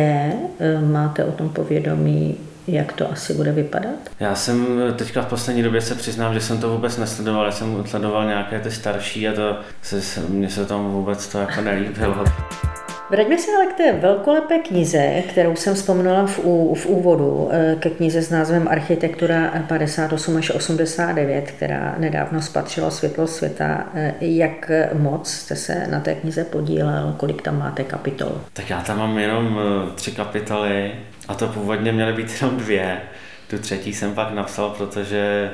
eh, 0.60 0.80
máte 0.80 1.24
o 1.24 1.32
tom 1.32 1.48
povědomí, 1.48 2.36
jak 2.66 2.92
to 2.92 3.12
asi 3.12 3.34
bude 3.34 3.52
vypadat? 3.52 3.94
Já 4.20 4.34
jsem 4.34 4.66
teďka 4.96 5.22
v 5.22 5.26
poslední 5.26 5.62
době 5.62 5.80
se 5.80 5.94
přiznám, 5.94 6.34
že 6.34 6.40
jsem 6.40 6.58
to 6.58 6.70
vůbec 6.70 6.96
nesledoval, 6.96 7.44
já 7.44 7.52
jsem 7.52 7.86
sledoval 7.86 8.26
nějaké 8.26 8.60
ty 8.60 8.70
starší 8.70 9.28
a 9.28 9.32
to 9.32 9.56
se, 9.82 10.20
mně 10.28 10.50
se 10.50 10.66
tam 10.66 10.92
vůbec 10.92 11.28
to 11.28 11.38
jako 11.38 11.60
nelíbilo. 11.60 12.24
Vraťme 13.10 13.38
se 13.38 13.50
ale 13.56 13.66
k 13.66 13.72
té 13.72 13.92
velkolepé 13.92 14.58
knize, 14.58 15.22
kterou 15.28 15.56
jsem 15.56 15.74
vzpomněla 15.74 16.26
v, 16.26 16.38
v 16.74 16.86
úvodu, 16.86 17.48
eh, 17.52 17.76
ke 17.80 17.90
knize 17.90 18.22
s 18.22 18.30
názvem 18.30 18.68
Architektura 18.68 19.52
58 19.68 20.36
až 20.36 20.50
89, 20.50 21.50
která 21.50 21.94
nedávno 21.98 22.42
spatřila 22.42 22.90
světlo 22.90 23.26
světa. 23.26 23.86
Eh, 23.94 24.14
jak 24.20 24.70
moc 24.92 25.30
jste 25.30 25.56
se 25.56 25.86
na 25.90 26.00
té 26.00 26.14
knize 26.14 26.44
podílel, 26.44 27.14
kolik 27.16 27.42
tam 27.42 27.58
máte 27.58 27.84
kapitol? 27.84 28.40
Tak 28.52 28.70
já 28.70 28.80
tam 28.80 28.98
mám 28.98 29.18
jenom 29.18 29.60
eh, 29.60 29.90
tři 29.94 30.12
kapitoly 30.12 30.92
a 31.28 31.34
to 31.34 31.48
původně 31.48 31.92
měly 31.92 32.12
být 32.12 32.32
jenom 32.40 32.56
dvě. 32.56 33.00
Tu 33.50 33.58
třetí 33.58 33.92
jsem 33.92 34.14
pak 34.14 34.34
napsal, 34.34 34.70
protože 34.70 35.50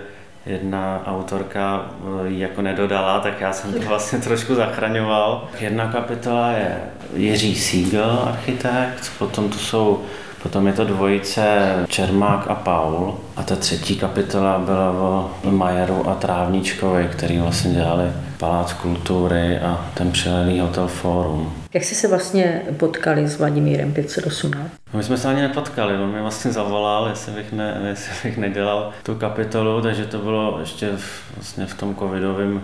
jedna 0.47 1.03
autorka 1.07 1.91
ji 2.27 2.41
jako 2.41 2.63
nedodala, 2.63 3.21
tak 3.21 3.41
já 3.41 3.53
jsem 3.53 3.73
to 3.73 3.81
vlastně 3.81 4.19
trošku 4.25 4.55
zachraňoval. 4.55 5.49
Jedna 5.61 5.93
kapitola 5.93 6.51
je 6.51 6.77
Jiří 7.15 7.55
Siegel, 7.55 8.23
architekt, 8.27 9.13
potom 9.19 9.49
to 9.49 9.59
jsou 9.59 10.03
Potom 10.43 10.67
je 10.67 10.73
to 10.73 10.85
dvojice 10.85 11.75
Čermák 11.89 12.49
a 12.49 12.55
Paul 12.55 13.15
a 13.37 13.43
ta 13.43 13.57
třetí 13.57 13.97
kapitola 13.97 14.59
byla 14.59 14.91
o 14.91 15.31
Majeru 15.51 16.09
a 16.09 16.15
Trávničkovi, 16.15 17.09
který 17.13 17.39
vlastně 17.39 17.71
dělali 17.71 18.05
Palác 18.39 18.73
kultury 18.73 19.59
a 19.59 19.87
ten 19.95 20.13
přilehlý 20.13 20.61
hotel 20.61 20.89
Forum. 20.89 21.60
Jak 21.75 21.85
jste 21.85 21.95
se 21.95 22.09
vlastně 22.09 22.63
potkali 22.77 23.29
s 23.29 23.39
Vladimírem 23.39 23.93
518? 23.93 24.71
No, 24.93 24.97
my 24.97 25.03
jsme 25.03 25.17
se 25.17 25.29
ani 25.29 25.43
nepotkali, 25.43 25.99
on 25.99 26.11
mě 26.11 26.23
vlastně 26.23 26.53
zavolal, 26.53 27.09
jestli 27.09 27.33
bych, 27.33 27.53
ne, 27.53 27.81
jestli 27.89 28.29
bych 28.29 28.39
nedělal 28.39 28.93
tu 29.03 29.15
kapitolu, 29.15 29.83
takže 29.83 30.07
to 30.07 30.19
bylo 30.19 30.57
ještě 30.61 30.91
v, 30.97 31.37
vlastně 31.37 31.67
v 31.67 31.75
tom 31.75 31.95
covidovém 31.95 32.63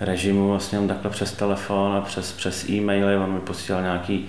režimu, 0.00 0.48
vlastně 0.48 0.78
on 0.78 0.88
takhle 0.88 1.10
přes 1.10 1.32
telefon 1.32 1.96
a 1.96 2.00
přes, 2.00 2.32
přes 2.32 2.68
e-maily, 2.68 3.16
on 3.16 3.32
mi 3.32 3.40
posílal 3.40 3.82
nějaký 3.82 4.28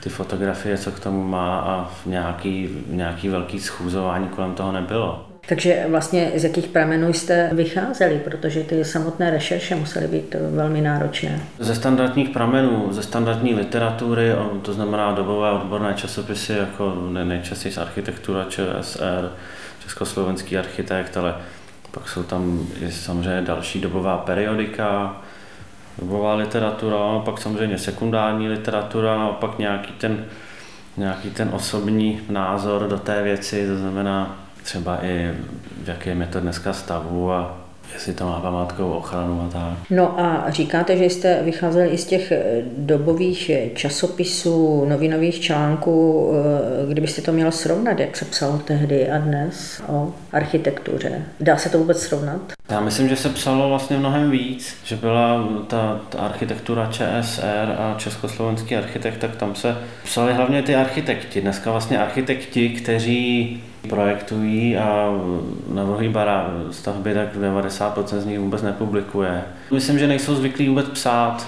ty 0.00 0.10
fotografie, 0.10 0.78
co 0.78 0.92
k 0.92 1.00
tomu 1.00 1.24
má 1.24 1.58
a 1.58 1.90
nějaký, 2.06 2.68
nějaký 2.86 3.28
velký 3.28 3.60
schůzování 3.60 4.28
kolem 4.28 4.54
toho 4.54 4.72
nebylo. 4.72 5.29
Takže 5.50 5.86
vlastně 5.88 6.32
z 6.36 6.44
jakých 6.44 6.68
pramenů 6.68 7.12
jste 7.12 7.50
vycházeli, 7.52 8.20
protože 8.24 8.64
ty 8.64 8.84
samotné 8.84 9.30
rešerše 9.30 9.74
musely 9.74 10.08
být 10.08 10.36
velmi 10.50 10.80
náročné? 10.80 11.40
Ze 11.58 11.74
standardních 11.74 12.28
pramenů, 12.28 12.88
ze 12.90 13.02
standardní 13.02 13.54
literatury, 13.54 14.32
to 14.62 14.72
znamená 14.72 15.12
dobové 15.12 15.50
odborné 15.50 15.94
časopisy, 15.94 16.52
jako 16.52 16.94
nejčastěji 17.24 17.72
z 17.72 17.78
architektura 17.78 18.46
ČSR, 18.48 19.32
Československý 19.82 20.58
architekt, 20.58 21.16
ale 21.16 21.34
pak 21.90 22.08
jsou 22.08 22.22
tam 22.22 22.66
i 22.80 22.92
samozřejmě 22.92 23.42
další 23.42 23.80
dobová 23.80 24.18
periodika, 24.18 25.16
dobová 25.98 26.34
literatura, 26.34 27.18
pak 27.24 27.38
samozřejmě 27.38 27.78
sekundární 27.78 28.48
literatura, 28.48 29.26
a 29.26 29.32
pak 29.32 29.58
nějaký 29.58 29.92
ten, 29.92 30.24
nějaký 30.96 31.30
ten 31.30 31.50
osobní 31.52 32.20
názor 32.28 32.88
do 32.88 32.98
té 32.98 33.22
věci, 33.22 33.66
to 33.66 33.78
znamená 33.78 34.39
třeba 34.62 35.04
i 35.04 35.30
v 35.84 35.88
jakém 35.88 36.20
je 36.20 36.26
to 36.26 36.40
dneska 36.40 36.72
stavu 36.72 37.32
a 37.32 37.60
jestli 37.94 38.12
to 38.12 38.26
má 38.26 38.40
památkovou 38.40 38.92
ochranu 38.92 39.42
a 39.42 39.52
tak. 39.52 39.78
No 39.90 40.20
a 40.20 40.50
říkáte, 40.50 40.96
že 40.96 41.04
jste 41.04 41.42
vycházeli 41.42 41.88
i 41.88 41.98
z 41.98 42.04
těch 42.04 42.32
eh, 42.32 42.62
dobových 42.76 43.50
eh, 43.50 43.70
časopisů, 43.74 44.84
novinových 44.84 45.40
článků. 45.40 46.30
Eh, 46.32 46.92
kdybyste 46.92 47.22
to 47.22 47.32
mělo 47.32 47.52
srovnat, 47.52 48.00
jak 48.00 48.16
se 48.16 48.24
psalo 48.24 48.58
tehdy 48.58 49.10
a 49.10 49.18
dnes 49.18 49.82
o 49.88 50.14
architektuře, 50.32 51.22
dá 51.40 51.56
se 51.56 51.68
to 51.68 51.78
vůbec 51.78 52.02
srovnat? 52.02 52.52
Já 52.70 52.80
myslím, 52.80 53.08
že 53.08 53.16
se 53.16 53.28
psalo 53.28 53.68
vlastně 53.68 53.98
mnohem 53.98 54.30
víc, 54.30 54.76
že 54.84 54.96
byla 54.96 55.48
ta, 55.66 56.00
ta 56.08 56.18
architektura 56.18 56.86
ČSR 56.92 57.76
a 57.78 57.94
československý 57.98 58.76
architekt, 58.76 59.18
tak 59.18 59.36
tam 59.36 59.54
se 59.54 59.76
psali 60.04 60.34
hlavně 60.34 60.62
ty 60.62 60.74
architekti. 60.74 61.40
Dneska 61.40 61.70
vlastně 61.70 61.98
architekti, 61.98 62.68
kteří 62.68 63.62
projektují 63.88 64.76
a 64.76 65.10
navrhují 65.74 66.08
bara 66.08 66.50
stavby, 66.70 67.14
tak 67.14 67.36
90% 67.36 68.18
z 68.18 68.26
nich 68.26 68.38
vůbec 68.38 68.62
nepublikuje. 68.62 69.44
Myslím, 69.70 69.98
že 69.98 70.06
nejsou 70.06 70.34
zvyklí 70.34 70.68
vůbec 70.68 70.88
psát, 70.88 71.46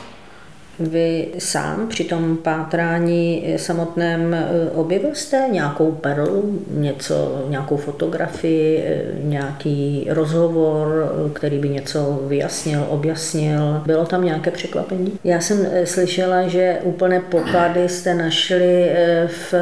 vy 0.80 1.28
sám 1.38 1.88
při 1.88 2.04
tom 2.04 2.36
pátrání 2.36 3.44
samotném 3.56 4.34
e, 4.34 4.70
objevil 4.74 5.10
jste 5.12 5.48
nějakou 5.50 5.92
perlu, 5.92 6.60
něco, 6.70 7.44
nějakou 7.48 7.76
fotografii, 7.76 8.78
e, 8.78 9.02
nějaký 9.22 10.06
rozhovor, 10.10 11.12
e, 11.26 11.30
který 11.30 11.58
by 11.58 11.68
něco 11.68 12.20
vyjasnil, 12.26 12.86
objasnil? 12.88 13.82
Bylo 13.86 14.06
tam 14.06 14.24
nějaké 14.24 14.50
překvapení? 14.50 15.12
Já 15.24 15.40
jsem 15.40 15.66
slyšela, 15.84 16.48
že 16.48 16.78
úplné 16.82 17.20
poklady 17.20 17.88
jste 17.88 18.14
našli 18.14 18.90
v, 19.26 19.54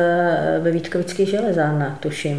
ve 0.63 0.71
Vítkovických 0.71 1.29
železárnách, 1.29 1.99
tuším. 2.01 2.39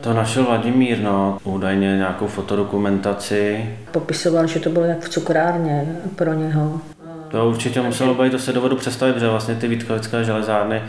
To 0.00 0.12
našel 0.12 0.44
Vladimír, 0.44 0.98
no, 1.00 1.38
údajně 1.44 1.96
nějakou 1.96 2.26
fotodokumentaci. 2.26 3.64
Popisoval, 3.92 4.46
že 4.46 4.60
to 4.60 4.70
bylo 4.70 4.84
jak 4.84 5.00
v 5.00 5.08
cukrárně 5.08 5.96
pro 6.16 6.32
něho. 6.32 6.80
To 7.28 7.48
určitě 7.48 7.80
muselo 7.80 8.14
být, 8.14 8.30
to 8.30 8.38
se 8.38 8.52
dovodu 8.52 8.76
představit, 8.76 9.12
protože 9.12 9.28
vlastně 9.28 9.54
ty 9.54 9.68
Vítkovické 9.68 10.24
železárny 10.24 10.82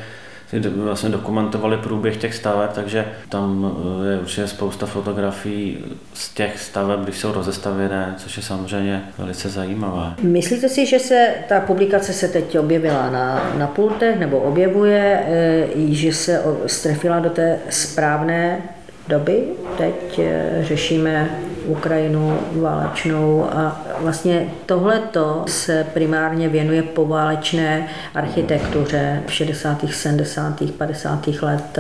ty 0.51 0.69
vlastně 0.69 1.09
dokumentovali 1.09 1.77
průběh 1.77 2.17
těch 2.17 2.35
staveb, 2.35 2.69
takže 2.73 3.05
tam 3.29 3.75
eh, 4.03 4.11
je 4.11 4.19
určitě 4.19 4.47
spousta 4.47 4.85
fotografií 4.85 5.77
z 6.13 6.33
těch 6.33 6.59
staveb, 6.59 6.99
když 6.99 7.17
jsou 7.17 7.31
rozestavěné, 7.31 8.15
což 8.17 8.37
je 8.37 8.43
samozřejmě 8.43 9.03
velice 9.17 9.49
zajímavé. 9.49 10.13
Myslíte 10.21 10.69
si, 10.69 10.85
že 10.85 10.99
se 10.99 11.33
ta 11.49 11.59
publikace 11.59 12.13
se 12.13 12.27
teď 12.27 12.59
objevila 12.59 13.09
na, 13.09 13.53
na 13.57 13.67
pultech 13.67 14.19
nebo 14.19 14.39
objevuje, 14.39 15.23
eh, 15.27 15.67
že 15.89 16.13
se 16.13 16.43
strefila 16.65 17.19
do 17.19 17.29
té 17.29 17.59
správné 17.69 18.61
doby? 19.07 19.43
Teď 19.77 20.19
eh, 20.19 20.57
řešíme 20.61 21.29
Ukrajinu 21.65 22.39
válečnou 22.51 23.49
a 23.51 23.81
vlastně 23.99 24.47
tohleto 24.65 25.43
se 25.47 25.87
primárně 25.93 26.49
věnuje 26.49 26.83
poválečné 26.83 27.87
architektuře 28.15 29.23
v 29.27 29.33
60., 29.33 29.85
70., 29.89 30.71
50. 30.77 31.27
let 31.27 31.79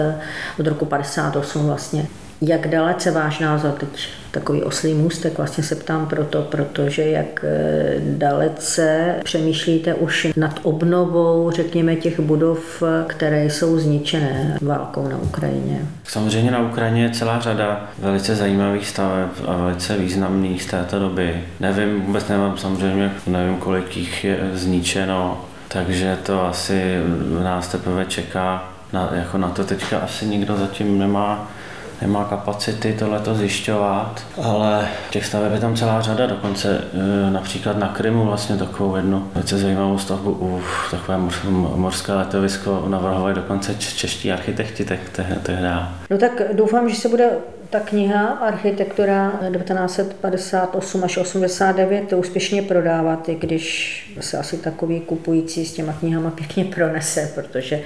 od 0.59 0.67
roku 0.67 0.85
58 0.85 1.65
vlastně. 1.65 2.07
Jak 2.41 2.67
dalece 2.67 3.11
váš 3.11 3.39
názor, 3.39 3.71
teď 3.71 4.09
takový 4.31 4.63
oslý 4.63 4.93
můstek, 4.93 5.37
vlastně 5.37 5.63
se 5.63 5.75
ptám 5.75 6.07
proto, 6.07 6.41
protože 6.41 7.03
jak 7.03 7.45
eh, 7.47 7.95
dalece 7.99 9.15
přemýšlíte 9.23 9.93
už 9.93 10.27
nad 10.37 10.59
obnovou, 10.63 11.51
řekněme, 11.51 11.95
těch 11.95 12.19
budov, 12.19 12.83
které 13.07 13.45
jsou 13.45 13.79
zničené 13.79 14.57
válkou 14.61 15.07
na 15.07 15.17
Ukrajině? 15.17 15.81
Samozřejmě 16.03 16.51
na 16.51 16.59
Ukrajině 16.59 17.03
je 17.03 17.09
celá 17.09 17.39
řada 17.39 17.89
velice 17.99 18.35
zajímavých 18.35 18.87
staveb 18.87 19.29
a 19.47 19.57
velice 19.57 19.97
významných 19.97 20.63
z 20.63 20.65
této 20.65 20.99
doby. 20.99 21.43
Nevím, 21.59 22.01
vůbec 22.01 22.27
nemám 22.27 22.57
samozřejmě, 22.57 23.11
nevím, 23.27 23.57
kolik 23.57 23.97
jich 23.97 24.23
je 24.23 24.37
zničeno, 24.53 25.45
takže 25.67 26.17
to 26.23 26.45
asi 26.45 26.95
nás 27.43 27.67
teprve 27.67 28.05
čeká. 28.05 28.71
Na, 28.93 29.09
jako 29.13 29.37
na 29.37 29.49
to 29.49 29.63
teďka 29.63 29.97
asi 29.97 30.25
nikdo 30.25 30.57
zatím 30.57 30.99
nemá 30.99 31.51
nemá 32.01 32.23
kapacity 32.23 32.93
tohleto 32.93 33.35
zjišťovat, 33.35 34.21
ale 34.43 34.87
těch 35.09 35.25
staveb 35.25 35.53
je 35.53 35.59
tam 35.59 35.75
celá 35.75 36.01
řada, 36.01 36.27
dokonce 36.27 36.81
e, 37.27 37.31
například 37.31 37.77
na 37.77 37.87
Krymu 37.87 38.25
vlastně 38.25 38.57
takovou 38.57 38.95
jednu 38.95 39.27
velice 39.33 39.57
zajímavou 39.57 39.97
stavbu 39.97 40.31
u 40.31 40.61
takové 40.91 41.17
morské 41.75 42.13
letovisko 42.13 42.83
navrhovali 42.87 43.33
dokonce 43.33 43.75
čeští 43.75 44.31
architekti 44.31 44.85
tehdy. 44.85 45.35
No 46.09 46.17
tak 46.17 46.41
doufám, 46.53 46.89
že 46.89 46.95
se 46.95 47.09
bude 47.09 47.29
ta 47.75 47.81
kniha 47.81 48.25
Architektura 48.25 49.31
1958 49.51 51.03
až 51.03 51.17
89 51.17 52.07
to 52.09 52.17
úspěšně 52.17 52.61
prodávat, 52.61 53.29
i 53.29 53.35
když 53.35 54.15
se 54.19 54.37
asi 54.37 54.57
takový 54.57 54.99
kupující 54.99 55.65
s 55.65 55.73
těma 55.73 55.93
knihama 55.93 56.29
pěkně 56.29 56.65
pronese, 56.65 57.31
protože 57.35 57.81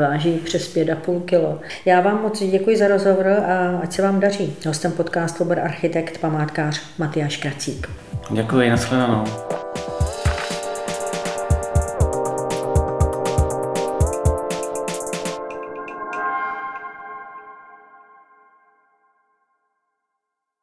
váží 0.00 0.32
přes 0.32 0.76
5,5 0.76 1.24
kilo. 1.24 1.60
Já 1.84 2.00
vám 2.00 2.22
moc 2.22 2.42
děkuji 2.42 2.76
za 2.76 2.88
rozhovor 2.88 3.28
a 3.28 3.80
ať 3.82 3.92
se 3.92 4.02
vám 4.02 4.20
daří. 4.20 4.56
Hostem 4.66 4.92
podcastu 4.92 5.44
byl 5.44 5.56
architekt, 5.62 6.18
památkář 6.18 6.80
Matyáš 6.98 7.36
Kracík. 7.36 7.88
Děkuji, 8.30 8.70
nashledanou. 8.70 9.45